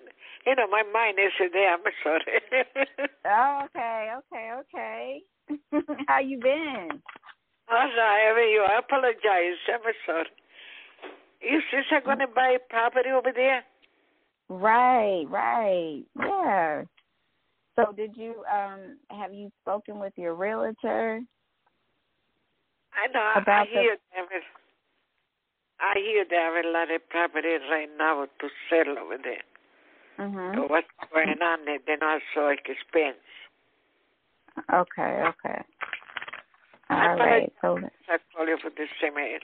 you 0.46 0.56
know, 0.56 0.68
my 0.68 0.84
mind 0.92 1.18
is 1.20 1.32
there. 1.54 1.74
I'm 1.74 1.80
sorry. 2.04 2.22
Oh, 3.24 3.66
okay. 3.66 4.12
Okay. 4.18 4.52
Okay. 4.60 5.22
How 6.08 6.20
you 6.20 6.40
been? 6.40 6.90
Oh, 7.70 7.88
sorry, 7.96 8.52
you. 8.52 8.62
I 8.68 8.80
apologize. 8.80 9.62
I'm 9.72 9.94
sorry. 10.06 10.26
You 11.42 11.60
I'm 11.92 12.04
going 12.04 12.20
to 12.20 12.28
buy 12.28 12.58
property 12.70 13.10
over 13.10 13.32
there? 13.34 13.64
Right, 14.50 15.26
right. 15.30 16.04
Yeah. 16.20 16.84
So 17.76 17.94
did 17.96 18.18
you 18.18 18.44
um 18.54 18.98
have 19.10 19.34
you 19.34 19.50
spoken 19.62 20.00
with 20.00 20.14
your 20.18 20.36
realtor? 20.36 21.22
I 22.94 23.08
know. 23.14 23.20
I 23.36 23.40
About 23.40 23.68
the- 23.68 23.74
hear 23.80 23.98
there 24.14 24.38
is, 24.38 24.44
I 25.80 25.94
hear 25.98 26.26
there 26.30 26.54
are 26.56 26.60
a 26.60 26.72
lot 26.72 26.92
of 26.92 27.08
property 27.10 27.58
right 27.70 27.90
now 27.98 28.26
to 28.26 28.50
sell 28.70 28.98
over 29.00 29.18
there. 29.18 29.44
Mm-hmm. 30.20 30.56
So 30.56 30.68
what's 30.68 30.88
going 31.14 31.42
on? 31.42 31.66
They- 31.66 31.80
They're 31.86 31.98
not 31.98 32.22
so 32.36 32.48
expensive. 32.50 33.20
Okay, 34.74 35.24
okay. 35.30 35.62
I 36.90 37.12
All 37.12 37.18
thought 37.18 37.24
right. 37.26 37.54
So 37.62 37.80
I 38.10 38.18
call 38.36 38.48
you 38.48 38.58
for 38.62 38.70
the 38.70 38.86
same 39.02 39.16
area. 39.18 39.40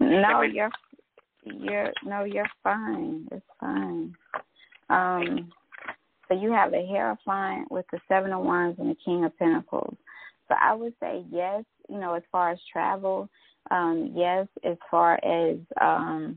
no, 0.00 0.40
you're 0.40 0.70
you're 1.44 1.92
no, 2.02 2.24
you're 2.24 2.48
fine. 2.64 3.28
It's 3.30 3.44
fine. 3.60 4.14
Um 4.88 5.52
so 6.28 6.34
you 6.34 6.50
have 6.52 6.70
the 6.70 6.84
Hierophant 6.90 7.70
with 7.70 7.84
the 7.92 8.00
Seven 8.08 8.32
of 8.32 8.42
Wands 8.42 8.78
and 8.80 8.90
the 8.90 8.96
King 9.04 9.24
of 9.24 9.36
Pentacles. 9.38 9.96
So 10.48 10.54
I 10.60 10.72
would 10.74 10.94
say 10.98 11.22
yes, 11.30 11.62
you 11.96 12.02
know, 12.02 12.14
as 12.14 12.22
far 12.30 12.50
as 12.50 12.58
travel, 12.70 13.28
um, 13.70 14.12
yes, 14.14 14.46
as 14.64 14.76
far 14.90 15.14
as 15.24 15.56
um, 15.80 16.36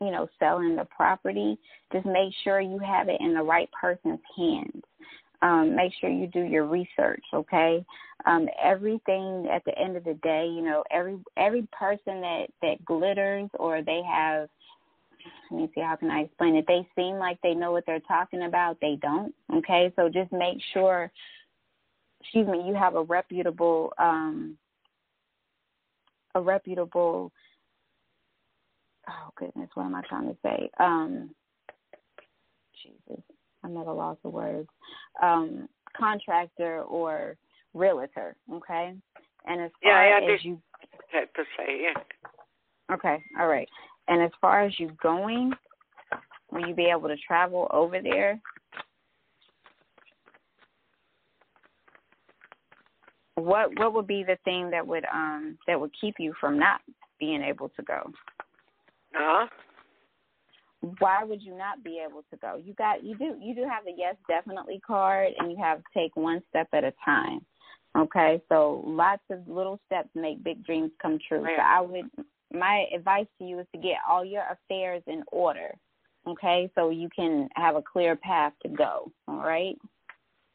you 0.00 0.10
know, 0.10 0.28
selling 0.38 0.76
the 0.76 0.84
property, 0.84 1.56
just 1.92 2.04
make 2.04 2.32
sure 2.44 2.60
you 2.60 2.78
have 2.78 3.08
it 3.08 3.20
in 3.20 3.32
the 3.32 3.42
right 3.42 3.70
person's 3.80 4.20
hands. 4.36 4.82
Um, 5.42 5.76
make 5.76 5.92
sure 6.00 6.10
you 6.10 6.26
do 6.26 6.40
your 6.40 6.66
research, 6.66 7.22
okay? 7.32 7.84
Um, 8.26 8.48
everything 8.62 9.48
at 9.52 9.64
the 9.64 9.78
end 9.78 9.96
of 9.96 10.04
the 10.04 10.14
day, 10.22 10.46
you 10.46 10.62
know, 10.62 10.82
every 10.90 11.18
every 11.36 11.68
person 11.78 12.20
that 12.20 12.46
that 12.62 12.84
glitters 12.84 13.48
or 13.54 13.82
they 13.82 14.02
have 14.10 14.48
let 15.50 15.60
me 15.60 15.70
see 15.74 15.80
how 15.80 15.96
can 15.96 16.10
I 16.10 16.20
explain 16.20 16.56
it. 16.56 16.64
They 16.66 16.86
seem 16.96 17.16
like 17.16 17.38
they 17.42 17.54
know 17.54 17.72
what 17.72 17.84
they're 17.86 18.00
talking 18.00 18.42
about. 18.42 18.78
They 18.80 18.98
don't. 19.00 19.32
Okay, 19.54 19.92
so 19.96 20.08
just 20.08 20.32
make 20.32 20.58
sure. 20.72 21.10
Excuse 22.20 22.48
me. 22.48 22.62
You 22.66 22.74
have 22.74 22.94
a 22.94 23.02
reputable, 23.02 23.92
um, 23.98 24.56
a 26.34 26.40
reputable. 26.40 27.30
Oh 29.08 29.30
goodness, 29.36 29.70
what 29.74 29.84
am 29.84 29.94
I 29.94 30.02
trying 30.08 30.28
to 30.28 30.36
say? 30.42 30.70
Um, 30.80 31.30
Jesus, 32.82 33.22
I'm 33.62 33.76
at 33.76 33.86
a 33.86 33.92
loss 33.92 34.18
of 34.24 34.32
words. 34.32 34.68
Um, 35.22 35.68
contractor 35.96 36.82
or 36.82 37.36
realtor. 37.74 38.36
Okay, 38.52 38.94
and 39.46 39.60
as 39.60 39.70
Yeah, 39.82 39.90
far 39.90 40.02
I 40.02 40.34
as 40.34 40.44
you 40.44 40.60
Had 41.12 41.28
to 41.36 41.44
say, 41.56 41.82
yeah. 41.82 42.94
Okay, 42.94 43.18
all 43.38 43.48
right. 43.48 43.68
And 44.08 44.22
as 44.22 44.30
far 44.40 44.62
as 44.62 44.78
you 44.78 44.90
going, 45.02 45.52
Will 46.50 46.66
you 46.66 46.74
be 46.74 46.86
able 46.86 47.08
to 47.08 47.16
travel 47.16 47.68
over 47.72 48.00
there? 48.00 48.40
What 53.36 53.78
what 53.78 53.92
would 53.94 54.06
be 54.06 54.24
the 54.24 54.38
thing 54.44 54.70
that 54.70 54.86
would 54.86 55.04
um 55.12 55.58
that 55.66 55.78
would 55.80 55.92
keep 56.00 56.16
you 56.18 56.34
from 56.40 56.58
not 56.58 56.80
being 57.20 57.42
able 57.42 57.68
to 57.70 57.82
go? 57.82 58.10
Huh? 59.14 59.46
Why 60.98 61.24
would 61.24 61.42
you 61.42 61.56
not 61.56 61.82
be 61.84 62.02
able 62.06 62.22
to 62.30 62.36
go? 62.38 62.60
You 62.62 62.74
got 62.74 63.04
you 63.04 63.16
do 63.16 63.36
you 63.40 63.54
do 63.54 63.62
have 63.62 63.84
the 63.84 63.92
yes 63.96 64.16
definitely 64.26 64.80
card 64.86 65.32
and 65.38 65.50
you 65.50 65.58
have 65.58 65.82
take 65.94 66.16
one 66.16 66.42
step 66.48 66.68
at 66.72 66.84
a 66.84 66.92
time. 67.04 67.40
Okay, 67.96 68.42
so 68.48 68.82
lots 68.84 69.22
of 69.30 69.46
little 69.48 69.80
steps 69.86 70.10
make 70.14 70.42
big 70.44 70.64
dreams 70.64 70.90
come 71.00 71.18
true. 71.28 71.42
Right. 71.42 71.56
So 71.56 71.62
I 71.62 71.80
would 71.80 72.10
my 72.52 72.86
advice 72.94 73.26
to 73.38 73.44
you 73.44 73.60
is 73.60 73.66
to 73.74 73.80
get 73.80 73.96
all 74.08 74.24
your 74.24 74.44
affairs 74.50 75.02
in 75.06 75.22
order. 75.30 75.74
Okay, 76.26 76.70
so 76.74 76.90
you 76.90 77.08
can 77.14 77.48
have 77.54 77.76
a 77.76 77.82
clear 77.82 78.16
path 78.16 78.52
to 78.62 78.68
go. 78.68 79.10
All 79.28 79.38
right. 79.38 79.76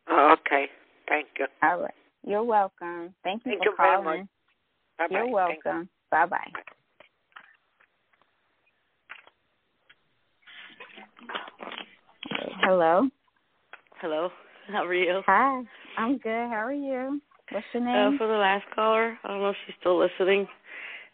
Oh, 0.10 0.36
okay. 0.40 0.66
Thank 1.08 1.28
you. 1.40 1.48
All 1.64 1.80
right. 1.80 1.94
You're 2.26 2.44
welcome. 2.44 3.14
Thank 3.24 3.46
you 3.46 3.52
Thank 3.54 3.60
for 3.60 3.66
you 3.66 3.76
very 3.78 3.98
calling. 3.98 4.20
much. 4.22 4.28
Bye-bye. 4.98 5.16
You're 5.16 5.22
Thank 5.48 5.60
you. 5.66 5.72
welcome. 5.72 5.90
Bye 6.12 6.26
bye. 6.26 6.52
Hello. 12.62 13.08
Hello. 14.00 14.30
How 14.68 14.86
are 14.86 14.94
you? 14.94 15.22
Hi. 15.26 15.64
I'm 15.98 16.18
good. 16.18 16.30
How 16.50 16.64
are 16.66 16.74
you? 16.74 17.22
What's 17.52 17.66
your 17.74 17.84
Uh, 17.84 18.10
name? 18.10 18.18
for 18.18 18.28
the 18.28 18.34
last 18.34 18.66
caller, 18.74 19.18
I 19.24 19.28
don't 19.28 19.40
know 19.42 19.50
if 19.50 19.56
she's 19.66 19.76
still 19.80 20.00
listening. 20.00 20.48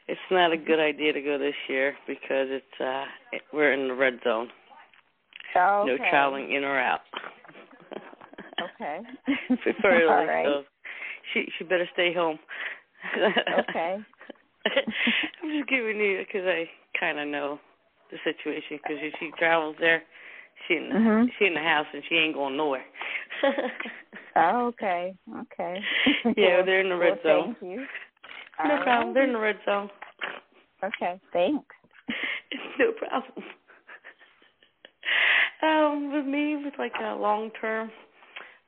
It's 0.07 0.19
not 0.31 0.51
a 0.51 0.57
good 0.57 0.79
idea 0.79 1.11
to 1.13 1.21
go 1.21 1.37
this 1.37 1.55
year 1.67 1.95
because 2.07 2.47
it's 2.49 2.65
uh 2.81 3.05
it, 3.33 3.41
we're 3.51 3.73
in 3.73 3.87
the 3.89 3.93
red 3.93 4.19
zone. 4.23 4.49
oh, 5.55 5.83
No 5.85 5.97
traveling 6.09 6.53
in 6.53 6.63
or 6.63 6.79
out. 6.79 7.01
Okay. 8.75 8.99
Preferably, 9.63 10.07
All 10.09 10.25
right. 10.25 10.65
She 11.33 11.47
she 11.57 11.63
better 11.63 11.87
stay 11.93 12.13
home. 12.13 12.39
Okay. 13.59 13.99
I'm 15.43 15.51
just 15.51 15.69
giving 15.69 15.97
you 15.97 16.19
because 16.19 16.45
I 16.45 16.69
kind 16.99 17.19
of 17.19 17.27
know 17.27 17.59
the 18.11 18.17
situation 18.23 18.79
because 18.83 18.97
if 19.01 19.13
she 19.19 19.31
travels 19.37 19.75
there, 19.79 20.03
she 20.67 20.75
in 20.75 20.89
the, 20.89 20.95
Mhm. 20.95 21.31
she 21.37 21.45
in 21.45 21.53
the 21.53 21.61
house 21.61 21.87
and 21.93 22.03
she 22.09 22.15
ain't 22.15 22.33
going 22.33 22.57
nowhere. 22.57 22.85
Oh, 24.35 24.67
okay. 24.67 25.15
Okay. 25.39 25.81
Yeah, 26.35 26.61
they're 26.63 26.81
in 26.81 26.89
the 26.89 26.95
red 26.95 27.19
well, 27.23 27.43
zone. 27.43 27.55
Thank 27.59 27.71
you. 27.71 27.87
No 28.65 28.77
All 28.77 28.83
problem. 28.83 29.13
They're 29.13 29.23
in 29.23 29.33
the 29.33 29.39
red 29.39 29.59
zone. 29.65 29.89
Okay. 30.83 31.19
Thanks. 31.33 31.75
no 32.79 32.91
problem. 32.93 33.43
Um, 35.63 36.13
with 36.13 36.25
me, 36.25 36.55
with 36.63 36.73
like 36.77 36.93
a 37.01 37.15
long 37.15 37.51
term, 37.59 37.91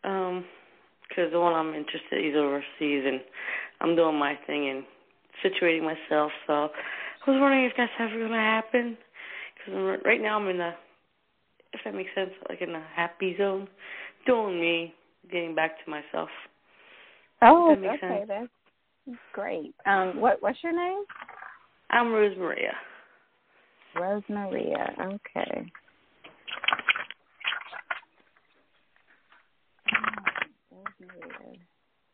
um, 0.03 0.45
because 1.09 1.31
the 1.31 1.39
one 1.39 1.53
I'm 1.53 1.73
interested 1.73 2.23
is 2.23 2.35
overseas 2.37 3.03
and 3.05 3.19
I'm 3.81 3.95
doing 3.95 4.17
my 4.17 4.37
thing 4.47 4.69
and 4.69 4.83
situating 5.43 5.83
myself. 5.83 6.31
So 6.47 6.53
I 6.53 7.31
was 7.31 7.39
wondering 7.39 7.65
if 7.65 7.73
that's 7.75 7.91
ever 7.99 8.19
gonna 8.19 8.37
happen. 8.37 8.97
Because 9.55 9.99
right 10.05 10.21
now 10.21 10.39
I'm 10.39 10.47
in 10.47 10.59
the, 10.59 10.71
if 11.73 11.81
that 11.83 11.93
makes 11.93 12.11
sense, 12.15 12.31
like 12.47 12.61
in 12.61 12.71
the 12.71 12.81
happy 12.95 13.35
zone, 13.37 13.67
doing 14.25 14.59
me, 14.59 14.93
getting 15.31 15.55
back 15.55 15.83
to 15.83 15.91
myself. 15.91 16.29
Oh, 17.41 17.75
that 17.81 17.95
okay. 17.95 17.97
sense. 17.99 18.49
That's 19.07 19.17
great. 19.33 19.73
Um, 19.85 20.19
what 20.19 20.41
what's 20.41 20.59
your 20.63 20.73
name? 20.73 21.03
I'm 21.89 22.11
Rose 22.11 22.37
Maria. 22.37 22.73
Rose 23.95 24.23
Maria. 24.29 24.93
Okay. 25.01 25.71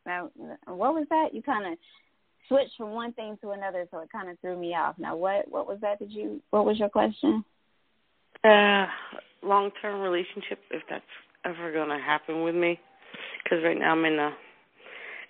Now, 0.06 0.30
what 0.68 0.94
was 0.94 1.08
that? 1.10 1.34
You 1.34 1.42
kind 1.42 1.74
of 1.74 1.80
switched 2.48 2.78
from 2.78 2.92
one 2.92 3.14
thing 3.14 3.38
to 3.42 3.52
another, 3.52 3.88
so 3.92 4.00
it 4.00 4.12
kind 4.12 4.30
of 4.30 4.40
threw 4.40 4.58
me 4.58 4.76
off. 4.76 4.96
Now, 4.98 5.16
what 5.16 5.50
what 5.50 5.68
was 5.68 5.80
that? 5.82 6.00
Did 6.00 6.12
you? 6.12 6.42
What 6.52 6.66
was 6.66 6.78
your 6.78 6.90
question? 6.90 7.44
Uh, 8.44 8.86
long 9.42 9.72
term 9.82 10.02
relationship, 10.02 10.60
if 10.72 10.84
that's 10.90 11.04
ever 11.46 11.72
gonna 11.72 12.00
happen 12.00 12.44
with 12.44 12.56
me, 12.56 12.80
because 13.44 13.64
right 13.64 13.78
now 13.78 13.92
I'm 13.92 14.06
in 14.06 14.20
a 14.20 14.32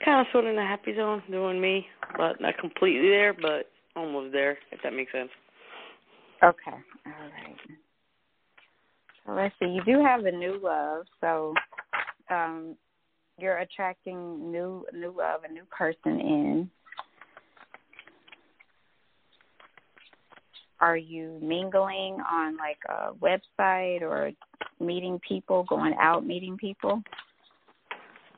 kind 0.03 0.19
of 0.19 0.27
sort 0.31 0.45
of 0.45 0.51
in 0.51 0.59
a 0.59 0.67
happy 0.67 0.95
zone, 0.95 1.23
doing 1.31 1.61
me, 1.61 1.87
but 2.17 2.41
not 2.41 2.57
completely 2.57 3.09
there, 3.09 3.33
but 3.33 3.69
almost 3.95 4.33
there, 4.33 4.57
if 4.71 4.81
that 4.83 4.93
makes 4.93 5.11
sense. 5.11 5.29
Okay. 6.43 6.71
All 6.71 7.29
right. 7.31 7.55
So 9.25 9.31
let's 9.31 9.55
see. 9.59 9.67
You 9.67 9.81
do 9.85 10.03
have 10.03 10.25
a 10.25 10.31
new 10.31 10.59
love, 10.61 11.05
so 11.21 11.53
um, 12.29 12.75
you're 13.37 13.57
attracting 13.57 14.51
new 14.51 14.85
new 14.93 15.13
love, 15.15 15.41
a 15.47 15.51
new 15.51 15.65
person 15.65 16.19
in. 16.19 16.69
Are 20.79 20.97
you 20.97 21.39
mingling 21.41 22.17
on 22.29 22.57
like 22.57 22.77
a 22.89 23.13
website 23.13 24.01
or 24.01 24.31
meeting 24.79 25.19
people, 25.27 25.63
going 25.63 25.93
out 25.99 26.25
meeting 26.25 26.57
people? 26.57 27.01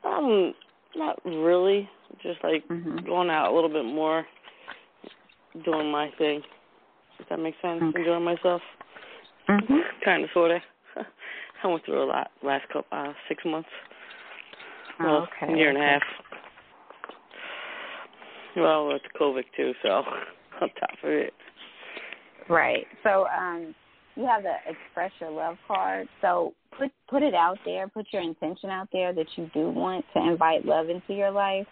Um, 0.04 0.54
not 0.96 1.18
really, 1.24 1.88
just 2.22 2.42
like 2.44 2.66
Mhm. 2.68 3.04
going 3.04 3.28
out 3.30 3.50
a 3.50 3.54
little 3.54 3.68
bit 3.68 3.84
more, 3.84 4.26
doing 5.64 5.90
my 5.90 6.10
thing. 6.12 6.42
If 7.18 7.28
that 7.28 7.40
makes 7.40 7.60
sense, 7.60 7.82
Okay. 7.82 7.98
enjoying 7.98 8.22
myself, 8.24 8.62
Mhm. 9.48 10.00
kind 10.02 10.22
of, 10.22 10.30
sort 10.30 10.52
of. 10.52 10.62
I 11.62 11.66
went 11.66 11.84
through 11.84 12.02
a 12.02 12.04
lot 12.04 12.30
last 12.42 12.68
couple 12.68 12.96
uh, 12.96 13.12
six 13.26 13.44
months. 13.44 13.68
Well, 15.00 15.28
okay. 15.42 15.52
a 15.52 15.56
year 15.56 15.68
and 15.70 15.78
a 15.78 15.80
half. 15.80 16.02
Well, 18.56 18.90
it's 18.92 19.04
COVID 19.20 19.44
too, 19.56 19.72
so 19.82 19.88
on 20.60 20.68
top 20.80 20.90
of 21.02 21.10
it. 21.10 21.32
Right. 22.48 22.86
So 23.02 23.26
um 23.26 23.74
you 24.16 24.26
have 24.26 24.42
the 24.42 24.54
express 24.66 25.12
your 25.20 25.30
love 25.30 25.56
card. 25.66 26.08
So 26.20 26.54
put 26.76 26.90
put 27.08 27.22
it 27.22 27.34
out 27.34 27.58
there, 27.64 27.86
put 27.88 28.06
your 28.12 28.22
intention 28.22 28.70
out 28.70 28.88
there 28.92 29.12
that 29.12 29.26
you 29.36 29.48
do 29.54 29.70
want 29.70 30.04
to 30.14 30.20
invite 30.26 30.64
love 30.64 30.88
into 30.88 31.14
your 31.14 31.30
life. 31.30 31.66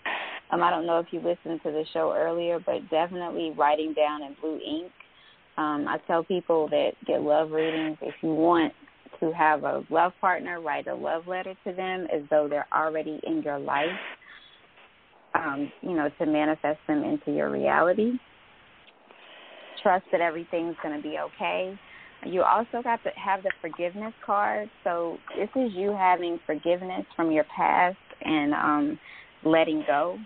Um 0.53 0.62
I 0.62 0.71
don't 0.71 0.87
know 0.87 0.99
if 0.99 1.07
you 1.11 1.19
listened 1.19 1.61
to 1.65 1.73
the 1.73 1.85
show 1.93 2.15
earlier, 2.17 2.61
but 2.61 2.89
definitely 2.91 3.53
writing 3.57 3.95
down 3.95 4.23
in 4.23 4.37
blue 4.41 4.61
ink. 4.61 4.93
Um 5.57 5.89
I 5.89 5.99
tell 6.07 6.23
people 6.23 6.69
that 6.69 6.93
get 7.07 7.23
love 7.23 7.51
readings 7.51 7.99
if 8.03 8.15
you 8.23 8.35
want 8.35 8.73
to 9.20 9.33
have 9.33 9.64
a 9.64 9.85
love 9.90 10.12
partner, 10.20 10.61
write 10.61 10.87
a 10.87 10.94
love 10.94 11.26
letter 11.26 11.55
to 11.66 11.72
them 11.72 12.07
as 12.14 12.22
though 12.31 12.48
they're 12.48 12.68
already 12.72 13.20
in 13.24 13.42
your 13.42 13.59
life. 13.59 13.88
Um, 15.35 15.70
you 15.83 15.94
know, 15.94 16.09
to 16.18 16.26
manifest 16.26 16.79
them 16.88 17.05
into 17.05 17.31
your 17.33 17.50
reality 17.50 18.12
trust 19.87 20.05
that 20.11 20.20
everything's 20.20 20.74
going 20.83 20.96
to 20.96 21.02
be 21.02 21.16
okay. 21.18 21.79
You 22.24 22.42
also 22.42 22.83
got 22.83 23.02
to 23.05 23.11
have 23.11 23.44
the 23.44 23.52
forgiveness 23.61 24.12
card. 24.24 24.68
So 24.83 25.18
this 25.37 25.48
is 25.55 25.70
you 25.74 25.92
having 25.92 26.40
forgiveness 26.44 27.05
from 27.14 27.31
your 27.31 27.44
past 27.57 27.96
and 28.22 28.52
um, 28.52 28.98
letting 29.44 29.85
go. 29.87 30.18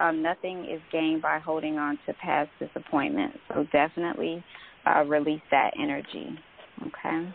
Um, 0.00 0.20
nothing 0.20 0.64
is 0.64 0.80
gained 0.90 1.22
by 1.22 1.38
holding 1.38 1.78
on 1.78 1.96
to 2.06 2.14
past 2.14 2.50
disappointments. 2.58 3.38
So 3.48 3.66
definitely 3.72 4.44
uh, 4.84 5.04
release 5.04 5.42
that 5.52 5.70
energy. 5.80 6.36
Okay. 6.82 7.28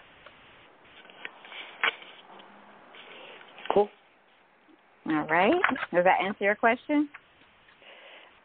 Cool. 3.73 3.87
All 5.07 5.25
right. 5.27 5.53
Does 5.93 6.03
that 6.03 6.21
answer 6.23 6.43
your 6.43 6.55
question? 6.55 7.09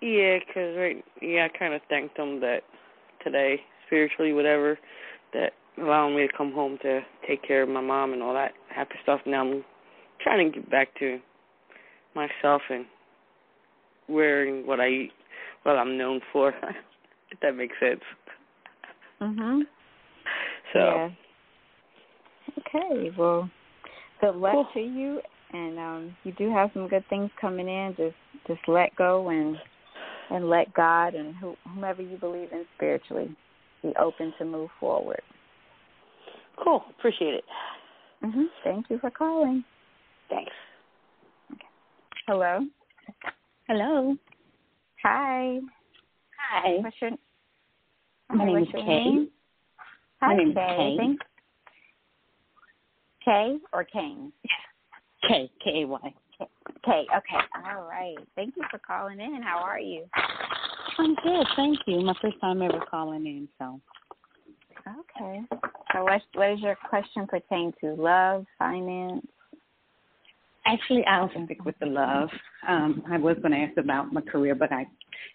Yeah, 0.01 0.39
'cause 0.53 0.77
right, 0.77 1.05
yeah, 1.21 1.47
I 1.47 1.49
kind 1.49 1.73
of 1.75 1.83
thanked 1.85 2.17
them 2.17 2.41
that 2.41 2.63
today, 3.23 3.65
spiritually, 3.87 4.33
whatever, 4.33 4.79
that 5.33 5.55
allowing 5.79 6.15
me 6.17 6.27
to 6.27 6.33
come 6.33 6.53
home 6.53 6.79
to 6.79 7.05
take 7.27 7.43
care 7.43 7.63
of 7.63 7.69
my 7.69 7.81
mom 7.81 8.13
and 8.13 8.23
all 8.23 8.35
that 8.35 8.55
happy 8.69 8.97
stuff. 9.03 9.21
Now 9.27 9.41
I'm 9.43 9.65
trying 10.21 10.53
to 10.53 10.61
get 10.61 10.71
back 10.71 10.95
to 10.99 11.21
myself 12.15 12.63
and 12.71 12.87
wearing 14.09 14.67
what 14.67 14.81
I 14.81 15.11
what 15.63 15.77
I'm 15.79 15.97
known 15.97 16.21
for. 16.33 16.51
if 17.31 17.41
that 17.41 17.57
makes 17.57 17.79
sense. 17.81 18.03
Mhm. 19.21 19.67
So 20.73 20.79
Yeah. 20.79 21.11
Okay. 22.59 23.11
Well, 23.17 23.51
good 24.21 24.37
luck 24.37 24.53
Cool. 24.53 24.65
to 24.75 24.81
you, 24.81 25.23
and 25.55 25.79
um, 25.79 26.17
you 26.25 26.33
do 26.33 26.51
have 26.53 26.71
some 26.75 26.89
good 26.89 27.05
things 27.09 27.31
coming 27.41 27.69
in. 27.69 27.95
Just 27.97 28.17
just 28.47 28.61
let 28.69 28.95
go 28.97 29.29
and 29.31 29.57
and 30.31 30.51
let 30.51 30.73
God 30.75 31.15
and 31.15 31.35
who, 31.37 31.55
whomever 31.73 32.03
you 32.03 32.17
believe 32.17 32.49
in 32.53 32.65
spiritually 32.77 33.35
be 33.83 33.93
open 34.01 34.33
to 34.39 34.45
move 34.45 34.71
forward. 34.81 35.21
cool. 36.63 36.85
Appreciate 36.99 37.35
it. 37.35 37.45
hmm 38.23 38.45
Thank 38.65 38.87
you 38.91 38.99
for 38.99 39.11
calling. 39.11 39.65
Thanks. 40.29 40.53
Hello. 42.27 42.61
Hello. 43.69 44.17
Hi. 45.05 45.61
Hi. 46.51 46.79
What's 46.81 46.97
your 47.01 47.11
My 48.31 48.45
name 48.45 48.57
what's 48.57 48.67
is 48.69 48.73
your 48.75 48.85
Kay. 48.85 49.05
name? 49.05 49.29
My 50.23 50.29
Hi, 50.29 50.35
name 50.37 50.49
is 50.51 50.55
Kay. 50.55 50.77
Kay. 50.77 50.97
Thanks, 50.99 51.25
K 53.25 53.57
or 53.73 53.85
Kane? 53.85 54.33
K 55.29 55.51
K 55.63 55.83
A 55.83 55.87
Y. 55.87 56.15
K. 56.85 57.07
Okay. 57.17 57.45
All 57.67 57.85
right. 57.85 58.17
Thank 58.35 58.57
you 58.57 58.65
for 58.71 58.79
calling 58.79 59.21
in. 59.21 59.41
How 59.43 59.59
are 59.59 59.81
you? 59.81 60.05
I'm 60.99 61.15
good, 61.17 61.47
thank 61.57 61.79
you. 61.87 62.01
My 62.03 62.15
first 62.23 62.41
time 62.41 62.63
ever 62.63 62.81
calling 62.91 63.27
in, 63.27 63.49
so 63.59 63.81
Okay. 64.87 65.41
So 65.93 66.05
what 66.05 66.23
what 66.35 66.49
does 66.49 66.61
your 66.61 66.77
question 66.89 67.27
pertain 67.27 67.73
to? 67.81 67.95
Love, 67.95 68.45
finance? 68.59 69.27
actually 70.67 71.05
I'll 71.07 71.31
stick 71.45 71.65
with 71.65 71.75
the 71.79 71.87
love. 71.87 72.29
Um, 72.67 73.03
I 73.11 73.19
was 73.19 73.37
gonna 73.43 73.57
ask 73.57 73.77
about 73.77 74.13
my 74.13 74.21
career, 74.21 74.55
but 74.55 74.73
I 74.73 74.87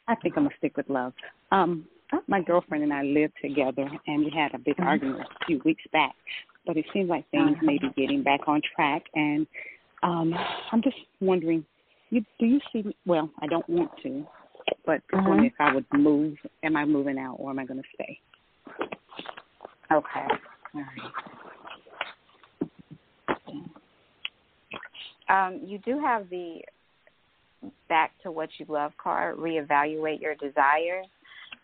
I 0.08 0.16
think 0.16 0.36
I'm 0.38 0.44
gonna 0.44 0.56
stick 0.58 0.78
with 0.78 0.90
love. 0.90 1.14
Um 1.52 1.86
my 2.28 2.42
girlfriend 2.42 2.84
and 2.84 2.94
I 2.94 3.04
lived 3.04 3.34
together 3.42 3.88
and 4.08 4.26
we 4.26 4.32
had 4.32 4.54
a 4.56 4.60
big 4.60 4.80
argument 4.80 5.22
a 5.22 5.46
few 5.46 5.62
weeks 5.64 5.84
back. 5.94 6.16
But 6.66 6.78
it 6.78 6.86
seems 6.92 7.10
like 7.10 7.30
things 7.30 7.58
may 7.62 7.78
be 7.78 7.90
getting 7.96 8.24
back 8.24 8.42
on 8.48 8.62
track 8.76 9.04
and 9.14 9.46
um 10.04 10.34
I'm 10.72 10.82
just 10.82 10.98
wondering 11.22 11.66
you 12.10 12.24
do 12.40 12.46
you 12.46 12.60
see 12.72 12.96
well, 13.06 13.30
I 13.42 13.48
don't 13.48 13.68
want 13.70 13.92
to, 14.04 14.26
but 14.86 15.02
wondering 15.14 15.46
if 15.46 15.54
I 15.60 15.74
would 15.74 15.86
move 15.94 16.38
am 16.64 16.76
I 16.76 16.86
moving 16.86 17.18
out 17.18 17.36
or 17.40 17.52
am 17.52 17.60
I 17.60 17.66
gonna 17.66 17.82
stay? 17.96 18.20
Okay. 19.92 20.28
All 20.76 20.82
right. 20.82 21.12
Um, 25.30 25.62
you 25.64 25.78
do 25.80 26.00
have 26.00 26.30
the 26.30 26.62
back 27.88 28.12
to 28.24 28.32
what 28.32 28.50
you 28.58 28.66
love 28.68 28.92
card, 29.02 29.38
reevaluate 29.38 30.22
your 30.22 30.36
desires. 30.36 31.06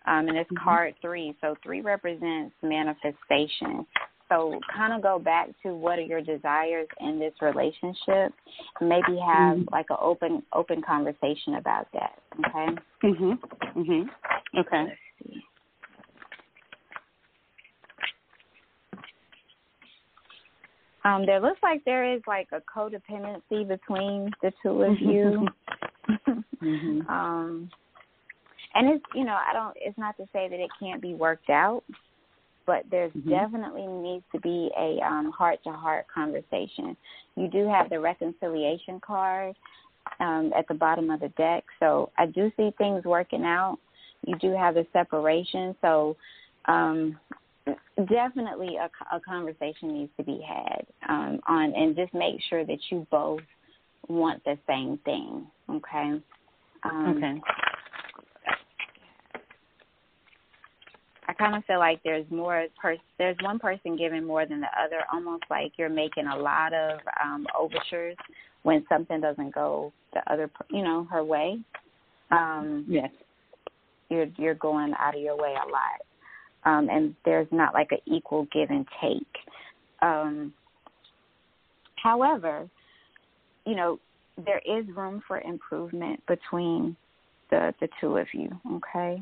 Um, 0.07 0.27
and 0.27 0.37
it's 0.37 0.49
card 0.63 0.93
three. 1.01 1.35
So 1.41 1.55
three 1.63 1.81
represents 1.81 2.53
manifestation. 2.61 3.85
So 4.29 4.59
kind 4.75 4.93
of 4.93 5.03
go 5.03 5.19
back 5.19 5.49
to 5.63 5.75
what 5.75 5.99
are 5.99 6.03
your 6.03 6.21
desires 6.21 6.87
in 6.99 7.19
this 7.19 7.33
relationship. 7.41 8.33
Maybe 8.81 9.19
have 9.23 9.59
like 9.71 9.85
an 9.89 9.97
open 10.01 10.43
open 10.53 10.81
conversation 10.81 11.55
about 11.55 11.87
that. 11.93 12.19
Okay. 12.39 12.75
Mhm. 13.03 13.39
Mhm. 13.75 14.09
Okay. 14.57 14.83
Let's 14.83 14.99
see. 15.23 15.43
Um, 21.03 21.25
there 21.27 21.39
looks 21.39 21.61
like 21.61 21.85
there 21.85 22.15
is 22.15 22.21
like 22.25 22.47
a 22.51 22.61
codependency 22.61 23.67
between 23.67 24.31
the 24.41 24.51
two 24.63 24.81
of 24.81 24.99
you. 24.99 25.47
Mhm. 26.09 27.07
um, 27.09 27.69
and 28.73 28.89
it's 28.89 29.05
you 29.13 29.23
know 29.23 29.35
I 29.35 29.53
don't. 29.53 29.77
It's 29.79 29.97
not 29.99 30.17
to 30.17 30.23
say 30.33 30.49
that 30.49 30.59
it 30.59 30.69
can't 30.79 31.01
be 31.01 31.13
worked 31.13 31.51
out, 31.51 31.83
but 32.65 32.83
there's 32.89 33.11
Mhm. 33.13 33.29
definitely 33.29 33.87
needs 33.87 34.25
to 34.31 34.39
be 34.39 34.71
a 34.77 34.99
um, 35.01 35.31
heart-to-heart 35.31 36.07
conversation. 36.07 36.97
You 37.35 37.47
do 37.47 37.67
have 37.67 37.89
the 37.89 37.99
reconciliation 37.99 38.99
card 38.99 39.55
um, 40.19 40.53
at 40.55 40.67
the 40.67 40.73
bottom 40.73 41.09
of 41.09 41.19
the 41.19 41.29
deck, 41.29 41.63
so 41.79 42.11
I 42.17 42.27
do 42.27 42.51
see 42.57 42.71
things 42.77 43.05
working 43.05 43.43
out. 43.45 43.79
You 44.25 44.35
do 44.37 44.51
have 44.51 44.75
the 44.75 44.85
separation, 44.93 45.75
so 45.81 46.15
um, 46.65 47.19
definitely 48.07 48.77
a, 48.77 48.89
a 49.15 49.19
conversation 49.19 49.93
needs 49.93 50.11
to 50.17 50.23
be 50.23 50.41
had 50.41 50.85
um, 51.07 51.39
on, 51.47 51.73
and 51.73 51.95
just 51.95 52.13
make 52.13 52.41
sure 52.49 52.65
that 52.65 52.79
you 52.91 53.05
both 53.11 53.41
want 54.07 54.43
the 54.43 54.57
same 54.67 54.97
thing. 54.99 55.47
Okay. 55.69 56.21
Um, 56.83 57.17
Okay. 57.17 57.41
I 61.27 61.33
kind 61.33 61.55
of 61.55 61.65
feel 61.65 61.79
like 61.79 62.01
there's 62.03 62.29
more 62.29 62.65
pers- 62.81 62.99
there's 63.17 63.37
one 63.41 63.59
person 63.59 63.95
giving 63.97 64.23
more 64.25 64.45
than 64.45 64.61
the 64.61 64.67
other, 64.79 65.01
almost 65.11 65.43
like 65.49 65.73
you're 65.77 65.89
making 65.89 66.27
a 66.27 66.37
lot 66.37 66.73
of 66.73 66.99
um 67.23 67.47
overtures 67.57 68.15
when 68.63 68.85
something 68.89 69.21
doesn't 69.21 69.53
go 69.53 69.91
the 70.13 70.21
other, 70.31 70.49
you 70.69 70.83
know, 70.83 71.05
her 71.11 71.23
way. 71.23 71.59
Um 72.31 72.85
Yes. 72.87 73.09
you're 74.09 74.27
you're 74.37 74.55
going 74.55 74.93
out 74.99 75.15
of 75.15 75.21
your 75.21 75.37
way 75.37 75.53
a 75.55 75.69
lot. 75.69 76.01
Um 76.63 76.89
and 76.89 77.15
there's 77.25 77.47
not 77.51 77.73
like 77.73 77.91
an 77.91 77.99
equal 78.05 78.47
give 78.53 78.69
and 78.69 78.85
take. 79.01 79.35
Um 80.01 80.53
however, 81.95 82.69
you 83.65 83.75
know, 83.75 83.99
there 84.45 84.61
is 84.65 84.85
room 84.95 85.23
for 85.27 85.41
improvement 85.41 86.21
between 86.27 86.95
the 87.49 87.73
the 87.79 87.87
two 87.99 88.17
of 88.17 88.27
you, 88.33 88.49
okay? 88.73 89.21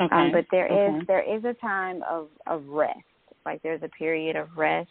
Okay. 0.00 0.14
Um, 0.14 0.32
but 0.32 0.46
there 0.50 0.66
is 0.66 0.94
Okay. 0.94 1.04
there 1.06 1.22
is 1.22 1.44
a 1.44 1.54
time 1.54 2.02
of 2.08 2.28
of 2.46 2.66
rest. 2.68 3.00
Like 3.44 3.62
there's 3.62 3.82
a 3.82 3.88
period 3.88 4.36
of 4.36 4.56
rest. 4.56 4.90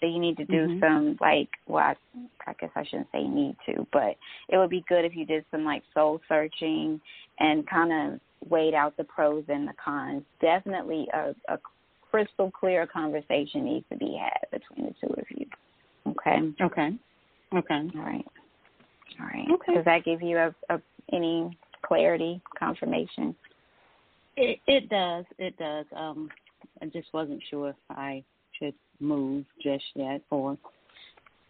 So 0.00 0.06
you 0.06 0.18
need 0.18 0.36
to 0.36 0.44
do 0.44 0.66
Mhm. 0.68 0.80
some 0.80 1.16
like 1.20 1.48
well, 1.66 1.84
I, 1.84 1.96
I 2.46 2.52
guess 2.54 2.70
I 2.76 2.84
shouldn't 2.84 3.10
say 3.12 3.26
need 3.26 3.56
to, 3.66 3.86
but 3.92 4.16
it 4.48 4.58
would 4.58 4.70
be 4.70 4.84
good 4.88 5.04
if 5.04 5.16
you 5.16 5.24
did 5.24 5.44
some 5.50 5.64
like 5.64 5.82
soul 5.94 6.20
searching 6.28 7.00
and 7.38 7.66
kind 7.66 7.92
of 7.92 8.20
weighed 8.48 8.74
out 8.74 8.96
the 8.96 9.04
pros 9.04 9.44
and 9.48 9.66
the 9.66 9.72
cons. 9.74 10.22
Definitely 10.40 11.08
a, 11.12 11.34
a 11.48 11.58
crystal 12.02 12.50
clear 12.50 12.86
conversation 12.86 13.64
needs 13.64 13.86
to 13.90 13.96
be 13.96 14.16
had 14.16 14.50
between 14.50 14.86
the 14.86 14.94
two 15.00 15.12
of 15.14 15.24
you. 15.30 15.46
Okay. 16.08 16.52
Okay. 16.60 16.96
Okay. 17.54 17.90
All 17.96 18.02
right. 18.02 18.26
All 19.18 19.26
right. 19.26 19.48
Okay. 19.50 19.74
Does 19.74 19.84
that 19.86 20.04
give 20.04 20.22
you 20.22 20.36
a, 20.36 20.54
a 20.68 20.80
any 21.12 21.56
clarity, 21.82 22.40
confirmation? 22.58 23.34
It 24.36 24.60
it 24.66 24.88
does. 24.88 25.24
It 25.38 25.56
does. 25.58 25.86
Um 25.94 26.30
I 26.82 26.86
just 26.86 27.08
wasn't 27.12 27.42
sure 27.48 27.70
if 27.70 27.76
I 27.90 28.22
should 28.58 28.74
move 29.00 29.44
just 29.62 29.84
yet 29.94 30.22
or 30.30 30.58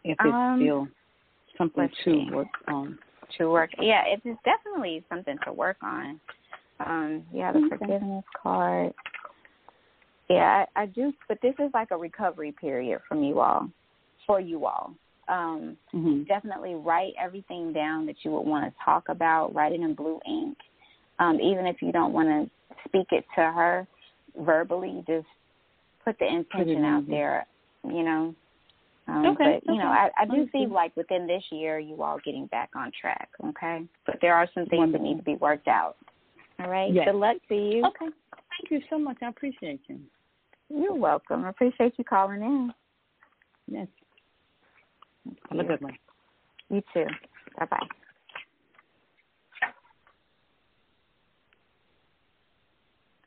if 0.04 0.16
it's 0.20 0.34
Um, 0.34 0.56
still 0.60 0.88
something 1.58 1.88
to 1.88 1.94
see. 2.04 2.30
work 2.32 2.48
on. 2.68 2.98
to 3.38 3.50
work. 3.50 3.70
Yeah, 3.80 4.04
it's 4.06 4.22
definitely 4.44 5.04
something 5.08 5.36
to 5.44 5.52
work 5.52 5.78
on. 5.82 6.20
Um, 6.80 7.26
yeah, 7.32 7.52
the 7.52 7.58
Okay. 7.58 7.76
forgiveness 7.76 8.24
card. 8.40 8.94
Yeah, 10.28 10.66
I, 10.76 10.82
I 10.82 10.86
do, 10.86 11.12
but 11.28 11.40
this 11.40 11.54
is 11.58 11.70
like 11.74 11.90
a 11.90 11.96
recovery 11.96 12.52
period 12.52 13.00
from 13.08 13.22
you 13.22 13.40
all, 13.40 13.68
for 14.26 14.40
you 14.40 14.66
all. 14.66 14.94
Um, 15.28 15.76
Mhm. 15.92 16.26
definitely 16.28 16.74
write 16.74 17.14
everything 17.18 17.72
down 17.72 18.06
that 18.06 18.24
you 18.24 18.30
would 18.32 18.46
want 18.46 18.64
to 18.64 18.84
talk 18.84 19.08
about. 19.08 19.54
Write 19.54 19.72
it 19.72 19.80
in 19.80 19.94
blue 19.94 20.20
ink. 20.26 20.58
Um, 21.18 21.40
even 21.40 21.66
if 21.66 21.80
you 21.82 21.90
don't 21.92 22.12
want 22.12 22.28
to 22.28 22.50
speak 22.88 23.06
it 23.12 23.24
to 23.34 23.42
her 23.42 23.86
verbally, 24.38 25.04
just 25.06 25.26
put 26.04 26.18
the 26.18 26.26
intention 26.26 26.84
out 26.84 27.06
there. 27.08 27.46
You 27.84 28.02
know. 28.02 28.34
Um, 29.08 29.26
Okay, 29.26 29.60
But 29.64 29.72
you 29.72 29.78
know. 29.78 29.86
I, 29.86 30.10
I 30.18 30.24
do 30.24 30.48
see 30.52 30.66
like 30.66 30.96
within 30.96 31.26
this 31.26 31.44
year, 31.50 31.78
you 31.78 32.02
all 32.02 32.18
getting 32.24 32.46
back 32.46 32.70
on 32.74 32.90
track. 32.98 33.28
Okay, 33.44 33.84
but 34.04 34.16
there 34.20 34.34
are 34.34 34.48
some 34.54 34.66
things 34.66 34.92
that 34.92 35.00
need 35.00 35.18
to 35.18 35.22
be 35.22 35.36
worked 35.36 35.68
out. 35.68 35.96
All 36.58 36.68
right. 36.68 36.92
Yes. 36.92 37.06
Good 37.06 37.16
luck 37.16 37.36
to 37.48 37.54
you. 37.54 37.84
Okay. 37.84 38.10
Thank 38.32 38.70
you 38.70 38.80
so 38.88 38.98
much. 38.98 39.18
I 39.22 39.28
appreciate 39.28 39.80
you. 39.88 40.00
You're 40.68 40.94
welcome. 40.94 41.44
I 41.44 41.50
appreciate 41.50 41.94
you 41.96 42.04
calling 42.04 42.42
in. 42.42 42.72
Yes. 43.68 43.86
Have 45.50 45.60
a 45.60 45.64
good 45.64 45.80
one. 45.80 45.96
You 46.70 46.82
too. 46.92 47.06
Bye 47.58 47.66
bye. 47.66 47.78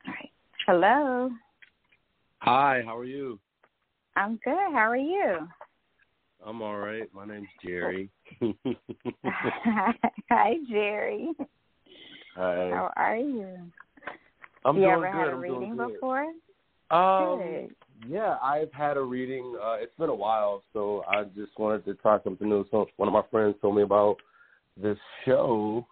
All 0.06 0.12
right. 0.12 0.30
Hello. 0.72 1.28
Hi, 2.42 2.82
how 2.86 2.96
are 2.96 3.04
you? 3.04 3.40
I'm 4.14 4.38
good. 4.44 4.54
How 4.54 4.88
are 4.88 4.96
you? 4.96 5.48
I'm 6.46 6.62
all 6.62 6.76
right. 6.76 7.12
My 7.12 7.26
name's 7.26 7.48
Jerry. 7.60 8.08
Hi, 10.30 10.54
Jerry. 10.70 11.32
Hi. 12.36 12.70
How 12.70 12.92
are 12.94 13.16
you? 13.16 13.58
I'm 14.64 14.76
you 14.76 14.82
doing 14.82 14.92
ever 14.92 15.10
good. 15.10 15.18
had 15.18 15.26
a 15.26 15.32
I'm 15.32 15.40
reading 15.40 15.76
before? 15.76 16.26
Um, 16.92 17.38
Good. 17.38 17.74
yeah, 18.08 18.36
I've 18.40 18.72
had 18.72 18.96
a 18.96 19.02
reading. 19.02 19.58
Uh, 19.60 19.72
it's 19.80 19.96
been 19.98 20.08
a 20.08 20.14
while, 20.14 20.62
so 20.72 21.02
I 21.08 21.24
just 21.24 21.58
wanted 21.58 21.84
to 21.86 21.94
try 21.94 22.22
something 22.22 22.48
new. 22.48 22.64
So 22.70 22.86
one 22.96 23.08
of 23.08 23.12
my 23.12 23.24
friends 23.28 23.56
told 23.60 23.74
me 23.74 23.82
about 23.82 24.18
this 24.80 24.98
show, 25.24 25.84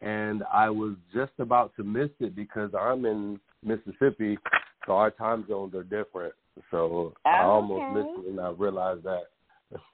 and 0.00 0.42
I 0.52 0.68
was 0.70 0.94
just 1.14 1.32
about 1.38 1.74
to 1.76 1.84
miss 1.84 2.10
it 2.20 2.34
because 2.34 2.70
I'm 2.78 3.04
in 3.06 3.40
Mississippi, 3.62 4.38
so 4.86 4.92
our 4.92 5.10
time 5.10 5.44
zones 5.48 5.74
are 5.74 5.82
different. 5.82 6.34
So 6.70 7.14
I 7.24 7.42
Oh, 7.42 7.50
almost 7.50 7.84
missed 7.92 8.26
it, 8.26 8.30
and 8.30 8.40
I 8.40 8.50
realized 8.50 9.04
that. 9.04 9.24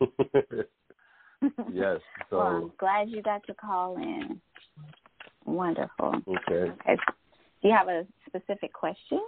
yes. 1.73 2.01
So 2.31 2.39
well, 2.39 2.47
I'm 2.47 2.73
glad 2.79 3.11
you 3.11 3.23
got 3.23 3.45
to 3.47 3.55
call 3.55 3.97
in. 3.97 4.41
Wonderful. 5.45 6.15
okay. 6.29 6.73
Okay. 6.73 6.97
Do 7.63 7.69
you 7.69 7.75
have 7.75 7.89
a 7.89 8.07
specific 8.27 8.73
question? 8.73 9.21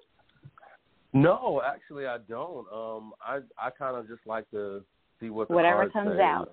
No, 1.13 1.63
actually, 1.65 2.07
I 2.07 2.19
don't. 2.29 2.67
Um, 2.73 3.13
I 3.25 3.39
I 3.59 3.71
kind 3.71 3.97
of 3.97 4.09
just 4.09 4.27
like 4.27 4.51
to 4.51 4.85
see 5.21 5.31
what 5.31 5.49
the 5.49 5.55
Whatever 5.55 5.89
comes 5.91 6.17
say, 6.17 6.23
out. 6.23 6.51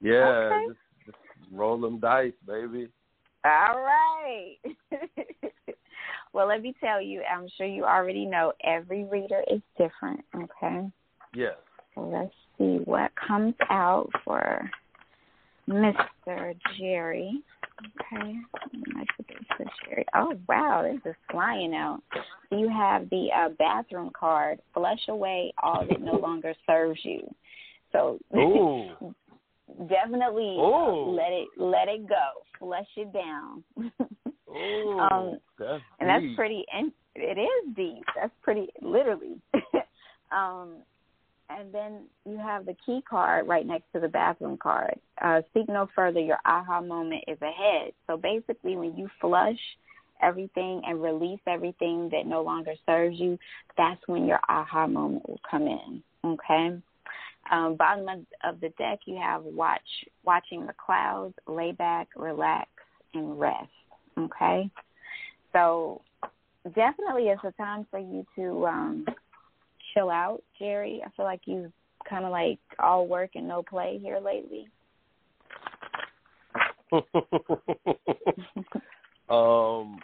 Yeah, 0.00 0.26
Okay. 0.26 0.66
just, 0.68 0.78
just 1.06 1.18
roll 1.52 1.80
them 1.80 1.98
dice, 2.00 2.32
baby. 2.46 2.88
All 3.44 3.80
right. 3.80 4.56
well, 6.32 6.48
let 6.48 6.62
me 6.62 6.74
tell 6.80 7.00
you, 7.00 7.22
I'm 7.22 7.48
sure 7.56 7.66
you 7.66 7.84
already 7.84 8.26
know 8.26 8.52
every 8.64 9.04
reader 9.04 9.42
is 9.50 9.60
different, 9.76 10.24
okay? 10.34 10.88
Yes. 11.34 11.54
So 11.94 12.02
let's 12.02 12.34
see 12.58 12.82
what 12.84 13.10
comes 13.14 13.54
out 13.70 14.10
for 14.24 14.68
Mr. 15.68 16.56
Jerry. 16.78 17.42
Okay. 18.00 18.34
Jerry. 19.84 20.04
Oh 20.14 20.34
wow, 20.48 20.82
this 20.82 21.00
is 21.10 21.16
flying 21.30 21.74
out. 21.74 22.00
So 22.50 22.58
you 22.58 22.68
have 22.68 23.08
the 23.10 23.28
uh, 23.34 23.48
bathroom 23.58 24.10
card. 24.18 24.60
Flush 24.74 25.00
away 25.08 25.52
all 25.62 25.86
that 25.88 26.00
no 26.00 26.18
longer 26.18 26.54
serves 26.66 26.98
you. 27.04 27.20
So 27.92 28.18
definitely 29.88 30.56
Ooh. 30.58 31.10
let 31.10 31.32
it 31.32 31.48
let 31.56 31.88
it 31.88 32.08
go. 32.08 32.42
Flush 32.58 32.86
it 32.96 33.12
down. 33.12 33.64
Ooh, 34.48 34.98
um, 34.98 35.38
that's 35.58 35.82
and 36.00 36.08
that's 36.08 36.22
deep. 36.22 36.36
pretty. 36.36 36.64
And 36.72 36.92
it 37.14 37.38
is 37.38 37.74
deep. 37.76 38.04
That's 38.16 38.32
pretty 38.42 38.68
literally. 38.80 39.40
um, 40.32 40.76
and 41.50 41.72
then 41.72 42.04
you 42.26 42.36
have 42.36 42.66
the 42.66 42.76
key 42.84 43.02
card 43.08 43.48
right 43.48 43.66
next 43.66 43.86
to 43.94 44.00
the 44.00 44.08
bathroom 44.08 44.58
card. 44.62 44.98
Uh, 45.22 45.40
seek 45.54 45.68
no 45.68 45.88
further. 45.94 46.20
Your 46.20 46.38
aha 46.44 46.80
moment 46.80 47.24
is 47.26 47.38
ahead. 47.40 47.92
So 48.06 48.16
basically, 48.16 48.76
when 48.76 48.96
you 48.96 49.08
flush 49.20 49.58
everything 50.22 50.82
and 50.86 51.02
release 51.02 51.40
everything 51.46 52.08
that 52.10 52.26
no 52.26 52.42
longer 52.42 52.74
serves 52.84 53.18
you, 53.18 53.38
that's 53.76 54.00
when 54.06 54.26
your 54.26 54.40
aha 54.48 54.86
moment 54.86 55.28
will 55.28 55.40
come 55.48 55.62
in. 55.62 56.02
Okay. 56.24 56.76
Um, 57.50 57.76
bottom 57.76 58.08
of, 58.08 58.20
of 58.44 58.60
the 58.60 58.68
deck, 58.78 59.00
you 59.06 59.16
have 59.16 59.42
watch 59.42 59.80
watching 60.24 60.66
the 60.66 60.74
clouds, 60.84 61.34
lay 61.46 61.72
back, 61.72 62.08
relax, 62.16 62.68
and 63.14 63.38
rest. 63.40 63.70
Okay. 64.18 64.70
So 65.52 66.02
definitely, 66.74 67.28
it's 67.28 67.42
a 67.44 67.52
time 67.52 67.86
for 67.90 67.98
you 67.98 68.26
to 68.36 68.66
um, 68.66 69.06
chill 69.94 70.10
out, 70.10 70.42
Jerry. 70.58 71.02
I 71.04 71.10
feel 71.16 71.24
like 71.24 71.40
you 71.46 71.72
kind 72.08 72.24
of 72.24 72.30
like 72.30 72.58
all 72.78 73.06
work 73.06 73.30
and 73.34 73.48
no 73.48 73.62
play 73.62 73.98
here 74.02 74.18
lately. 74.18 74.68
um. 79.30 79.98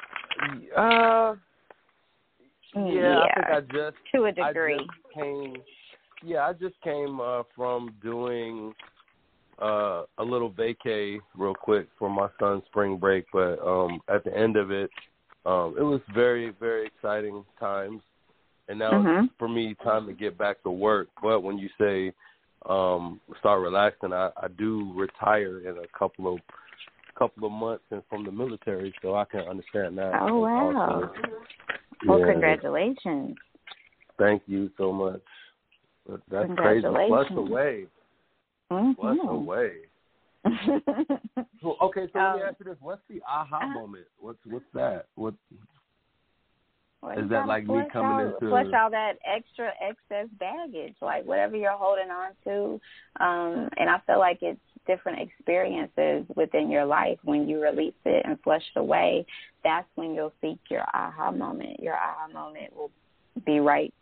Uh. 0.77 1.35
Yeah, 2.77 3.21
I 3.21 3.35
think 3.35 3.47
I 3.47 3.61
just 3.73 3.97
to 4.13 4.25
a 4.25 4.33
degree. 4.33 4.77
just 4.77 4.91
came. 5.15 5.55
Yeah, 6.25 6.47
I 6.47 6.53
just 6.55 6.81
came 6.83 7.21
uh, 7.21 7.43
from 7.55 7.95
doing 8.03 8.73
uh, 9.61 10.05
a 10.19 10.25
little 10.25 10.51
vacay 10.51 11.19
real 11.37 11.55
quick 11.55 11.89
for 11.99 12.09
my 12.09 12.29
son's 12.41 12.63
spring 12.67 12.97
break, 12.97 13.27
but 13.33 13.59
um, 13.65 14.01
at 14.09 14.25
the 14.25 14.37
end 14.37 14.57
of 14.57 14.71
it, 14.71 14.91
um, 15.45 15.75
it 15.79 15.83
was 15.83 16.01
very 16.15 16.51
very 16.59 16.87
exciting 16.87 17.45
times, 17.61 18.01
and 18.69 18.79
now 18.79 18.93
Mhm. 18.93 19.25
it's 19.25 19.35
for 19.39 19.49
me 19.49 19.75
time 19.85 20.07
to 20.07 20.15
get 20.15 20.39
back 20.39 20.63
to 20.63 20.71
work. 20.71 21.09
But 21.23 21.43
when 21.43 21.59
you 21.59 21.69
say 21.79 22.15
um, 22.67 23.21
start 23.41 23.61
relaxing, 23.61 24.15
I, 24.15 24.31
I 24.39 24.49
do 24.49 24.91
retire 24.95 25.69
in 25.69 25.77
a 25.79 25.99
couple 25.99 26.33
of 26.33 26.41
couple 27.19 27.47
of 27.47 27.53
months 27.53 27.85
and 27.91 28.03
from 28.09 28.25
the 28.25 28.33
military, 28.33 28.95
so 29.03 29.15
I 29.15 29.25
can 29.27 29.41
understand 29.41 29.99
that. 29.99 30.15
Oh 30.21 30.39
wow! 30.39 30.75
also. 30.75 31.13
Well, 32.07 32.19
Yeah. 32.19 32.33
congratulations. 32.33 33.37
Thank 34.19 34.43
you 34.47 34.71
so 34.79 34.93
much. 34.93 35.21
That's 36.07 36.23
crazy. 36.57 36.83
Flush 36.83 37.29
Congratulations. 37.29 37.39
away. 37.39 37.87
Flush 38.69 39.19
Mhm. 39.19 39.29
away. 39.31 39.73
So, 41.63 41.77
okay, 41.81 42.07
so 42.13 42.19
let 42.19 42.37
me 42.37 42.43
Um, 42.43 42.49
ask 42.49 42.59
you 42.59 42.67
this: 42.67 42.81
What's 42.81 43.03
the 43.09 43.23
aha 43.27 43.57
uh-huh. 43.57 43.69
moment? 43.69 44.07
What's 44.19 44.45
what's 44.47 44.71
that? 44.75 45.07
What? 45.15 45.35
Well, 47.03 47.19
Is 47.19 47.29
that 47.31 47.47
like 47.47 47.67
me 47.67 47.85
coming 47.91 48.27
out, 48.27 48.35
into- 48.35 48.49
flush 48.49 48.73
all 48.73 48.91
that 48.91 49.19
extra 49.25 49.73
excess 49.81 50.27
baggage, 50.39 50.97
like 51.03 51.25
whatever 51.25 51.57
you're 51.57 51.73
holding 51.73 52.11
on 52.11 52.31
to? 52.45 52.81
Um, 53.23 53.69
and 53.77 53.91
I 53.91 53.99
feel 54.07 54.19
like 54.19 54.43
it's 54.43 54.61
different 54.87 55.19
experiences 55.21 56.27
within 56.35 56.71
your 56.71 56.85
life 56.85 57.19
when 57.25 57.49
you 57.49 57.63
release 57.63 57.95
it 58.05 58.25
and 58.27 58.41
flush 58.43 58.63
it 58.75 58.79
away. 58.79 59.27
That's 59.63 59.89
when 59.97 60.15
you'll 60.15 60.33
seek 60.41 60.59
your 60.71 60.85
aha 60.95 61.31
moment. 61.31 61.81
Your 61.81 61.95
aha 61.95 62.29
moment 62.33 62.75
will 62.75 62.91
be 63.47 63.61
right 63.61 63.93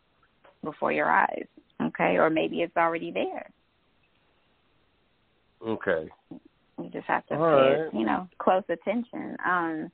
before 0.62 0.92
your 0.92 1.10
eyes, 1.10 1.46
okay? 1.88 2.16
Or 2.16 2.30
maybe 2.30 2.62
it's 2.62 2.76
already 2.76 3.10
there. 3.10 3.50
Okay. 5.66 6.08
You 6.30 6.90
just 6.92 7.06
have 7.06 7.26
to 7.28 7.34
All 7.34 7.58
pay, 7.58 7.82
right. 7.82 7.94
you 7.94 8.04
know, 8.04 8.28
close 8.38 8.64
attention. 8.68 9.36
Um, 9.46 9.90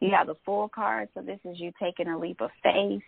you 0.00 0.10
have 0.16 0.26
the 0.26 0.36
Fool 0.44 0.68
card, 0.68 1.08
so 1.14 1.22
this 1.22 1.38
is 1.44 1.58
you 1.58 1.72
taking 1.80 2.08
a 2.08 2.18
leap 2.18 2.40
of 2.40 2.50
faith. 2.62 3.02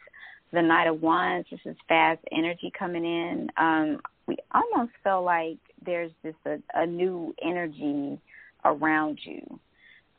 The 0.53 0.63
Knight 0.63 0.87
of 0.87 1.03
Wands, 1.03 1.47
this 1.51 1.61
is 1.67 1.77
fast 1.89 2.21
energy 2.33 2.73
coming 2.79 3.05
in. 3.05 3.49
Um, 3.59 4.01
we 4.27 4.39
almost 4.55 4.93
feel 5.05 5.23
like 5.23 5.59
there's 5.85 6.11
just 6.25 6.39
a, 6.47 6.59
a 6.75 6.87
new 6.87 7.35
energy 7.45 8.19
around 8.65 9.19
you. 9.25 9.61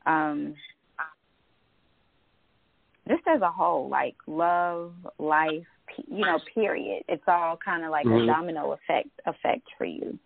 Um, 0.06 0.54
just 3.08 3.24
as 3.28 3.42
a 3.42 3.50
whole, 3.50 3.90
like 3.90 4.16
love, 4.28 4.94
life, 5.18 5.66
you 6.08 6.26
know, 6.26 6.40
period. 6.54 7.04
It's 7.08 7.24
all 7.28 7.58
kind 7.58 7.84
of 7.84 7.92
like 7.92 8.06
Mhm. 8.06 8.24
a 8.24 8.28
domino 8.28 8.72
effect 8.74 9.10
effect 9.26 9.68
for 9.78 9.86
you. 9.86 10.18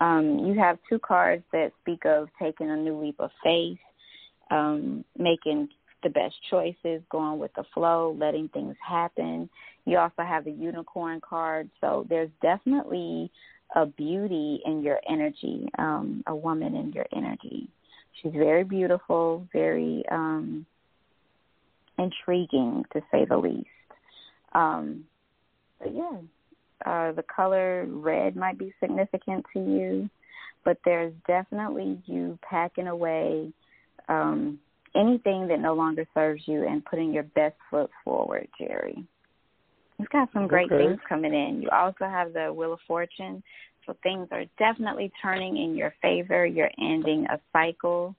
Um, 0.00 0.46
you 0.46 0.54
have 0.54 0.78
two 0.88 0.98
cards 0.98 1.44
that 1.52 1.72
speak 1.80 2.04
of 2.04 2.28
taking 2.38 2.70
a 2.70 2.76
new 2.76 2.96
leap 3.00 3.18
of 3.18 3.32
faith, 3.42 3.80
um, 4.50 5.04
making 5.16 5.68
the 6.02 6.10
best 6.10 6.40
choices, 6.48 7.02
going 7.10 7.38
with 7.38 7.52
the 7.54 7.64
flow, 7.74 8.12
letting 8.18 8.48
things 8.48 8.76
happen. 8.78 9.50
You 9.84 9.98
also 9.98 10.22
have 10.22 10.44
the 10.44 10.52
unicorn 10.52 11.20
card, 11.20 11.68
so 11.80 12.06
there's 12.08 12.30
definitely 12.40 13.30
a 13.74 13.86
beauty 13.86 14.62
in 14.64 14.82
your 14.82 15.00
energy, 15.08 15.68
um, 15.78 16.22
a 16.26 16.34
woman 16.34 16.74
in 16.76 16.92
your 16.92 17.06
energy. 17.12 17.68
She's 18.12 18.32
very 18.32 18.64
beautiful, 18.64 19.46
very 19.52 20.04
um, 20.10 20.64
intriguing 21.98 22.84
to 22.92 23.02
say 23.10 23.24
the 23.24 23.36
least. 23.36 23.68
Um, 24.52 25.04
but 25.78 25.94
yeah, 25.94 26.18
uh, 26.86 27.12
the 27.12 27.24
color 27.34 27.86
red 27.88 28.36
might 28.36 28.58
be 28.58 28.72
significant 28.80 29.44
to 29.52 29.60
you, 29.60 30.10
but 30.64 30.78
there's 30.84 31.12
definitely 31.26 32.00
you 32.06 32.38
packing 32.48 32.88
away 32.88 33.52
um, 34.08 34.58
anything 34.94 35.48
that 35.48 35.60
no 35.60 35.74
longer 35.74 36.06
serves 36.14 36.42
you 36.46 36.66
and 36.66 36.84
putting 36.84 37.12
your 37.12 37.24
best 37.24 37.56
foot 37.70 37.90
forward, 38.04 38.48
Jerry. 38.58 39.04
You've 39.98 40.10
got 40.10 40.32
some 40.32 40.46
great 40.46 40.70
Okay. 40.70 40.86
things 40.86 41.00
coming 41.08 41.34
in. 41.34 41.60
You 41.60 41.68
also 41.70 42.04
have 42.04 42.32
the 42.32 42.52
Wheel 42.52 42.74
of 42.74 42.80
Fortune, 42.86 43.42
so 43.84 43.96
things 44.02 44.28
are 44.30 44.44
definitely 44.58 45.10
turning 45.20 45.56
in 45.56 45.74
your 45.74 45.92
favor. 46.00 46.46
You're 46.46 46.70
ending 46.78 47.26
a 47.26 47.40
cycle. 47.52 48.14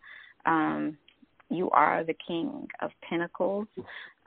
Um, 0.45 0.97
you 1.49 1.69
are 1.71 2.03
the 2.03 2.15
King 2.27 2.67
of 2.81 2.91
Pentacles. 3.07 3.67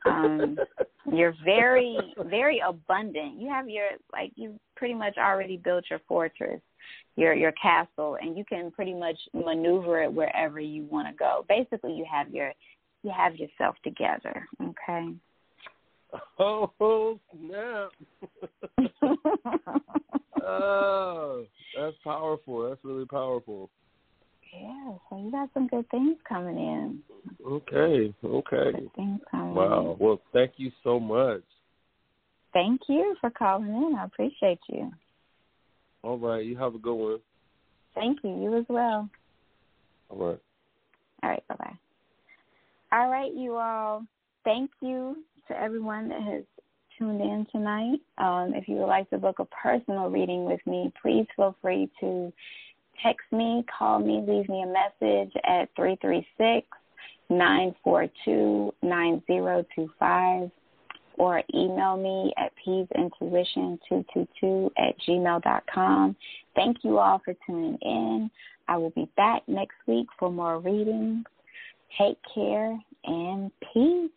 Um, 0.04 0.58
you're 1.12 1.34
very, 1.44 1.98
very 2.26 2.62
abundant. 2.66 3.40
You 3.40 3.48
have 3.48 3.68
your 3.68 3.90
like 4.12 4.32
you 4.34 4.58
pretty 4.76 4.94
much 4.94 5.16
already 5.18 5.56
built 5.56 5.84
your 5.90 6.00
fortress, 6.08 6.60
your 7.16 7.34
your 7.34 7.52
castle, 7.52 8.18
and 8.20 8.36
you 8.36 8.44
can 8.44 8.70
pretty 8.70 8.94
much 8.94 9.18
maneuver 9.32 10.02
it 10.02 10.12
wherever 10.12 10.60
you 10.60 10.84
want 10.84 11.08
to 11.08 11.14
go. 11.14 11.44
Basically, 11.48 11.92
you 11.92 12.06
have 12.10 12.30
your 12.30 12.52
you 13.02 13.12
have 13.16 13.36
yourself 13.36 13.76
together. 13.84 14.48
Okay. 14.62 15.08
Oh 16.38 17.18
snap! 17.34 17.90
oh, 20.42 21.44
that's 21.74 21.96
powerful. 22.04 22.68
That's 22.68 22.84
really 22.84 23.06
powerful. 23.06 23.70
Yeah, 24.52 24.92
so 25.08 25.18
you 25.18 25.30
got 25.30 25.48
some 25.54 25.66
good 25.66 25.88
things 25.90 26.16
coming 26.28 26.56
in. 26.56 27.02
Okay. 27.46 28.14
Okay. 28.24 28.72
Good 28.72 28.94
things 28.94 29.20
coming 29.30 29.54
Wow. 29.54 29.92
in. 29.92 29.98
Well, 29.98 30.20
thank 30.32 30.52
you 30.56 30.70
so 30.84 31.00
much. 31.00 31.42
Thank 32.52 32.82
you 32.88 33.16
for 33.20 33.30
calling 33.30 33.68
in. 33.68 33.96
I 33.98 34.04
appreciate 34.04 34.60
you. 34.68 34.92
All 36.02 36.18
right. 36.18 36.44
You 36.44 36.56
have 36.58 36.74
a 36.74 36.78
good 36.78 36.94
one. 36.94 37.20
Thank 37.94 38.18
you. 38.22 38.30
You 38.30 38.56
as 38.58 38.64
well. 38.68 39.08
All 40.10 40.18
right. 40.18 40.40
All 41.22 41.30
right, 41.30 41.48
bye 41.48 41.56
bye. 41.58 41.78
All 42.92 43.08
right, 43.08 43.32
you 43.34 43.56
all. 43.56 44.04
Thank 44.44 44.70
you 44.80 45.16
to 45.48 45.58
everyone 45.58 46.08
that 46.08 46.20
has 46.22 46.42
tuned 46.98 47.20
in 47.20 47.46
tonight. 47.52 48.00
Um, 48.18 48.52
if 48.54 48.68
you 48.68 48.76
would 48.76 48.86
like 48.86 49.08
to 49.10 49.18
book 49.18 49.38
a 49.38 49.46
personal 49.46 50.10
reading 50.10 50.44
with 50.44 50.60
me, 50.66 50.92
please 51.00 51.26
feel 51.36 51.56
free 51.62 51.88
to 52.00 52.32
text 53.02 53.32
me, 53.32 53.64
call 53.78 53.98
me, 53.98 54.22
leave 54.26 54.48
me 54.48 54.62
a 54.62 54.66
message 54.66 55.32
at 55.44 55.68
three 55.76 55.96
three 56.00 56.26
six 56.36 56.66
nine 57.30 57.74
four 57.82 58.06
two 58.24 58.74
nine 58.82 59.22
zero 59.26 59.64
two 59.74 59.90
five 59.98 60.50
or 61.18 61.42
email 61.54 61.96
me 61.96 62.32
at 62.38 62.52
peasintuition222 62.66 64.70
at 64.76 64.94
gmail 65.06 65.42
dot 65.42 65.62
com. 65.72 66.16
Thank 66.54 66.78
you 66.82 66.98
all 66.98 67.20
for 67.24 67.34
tuning 67.46 67.78
in. 67.82 68.30
I 68.68 68.76
will 68.76 68.90
be 68.90 69.08
back 69.16 69.42
next 69.46 69.76
week 69.86 70.06
for 70.18 70.30
more 70.30 70.58
readings. 70.58 71.24
Take 71.98 72.18
care 72.34 72.78
and 73.04 73.50
peace. 73.72 74.10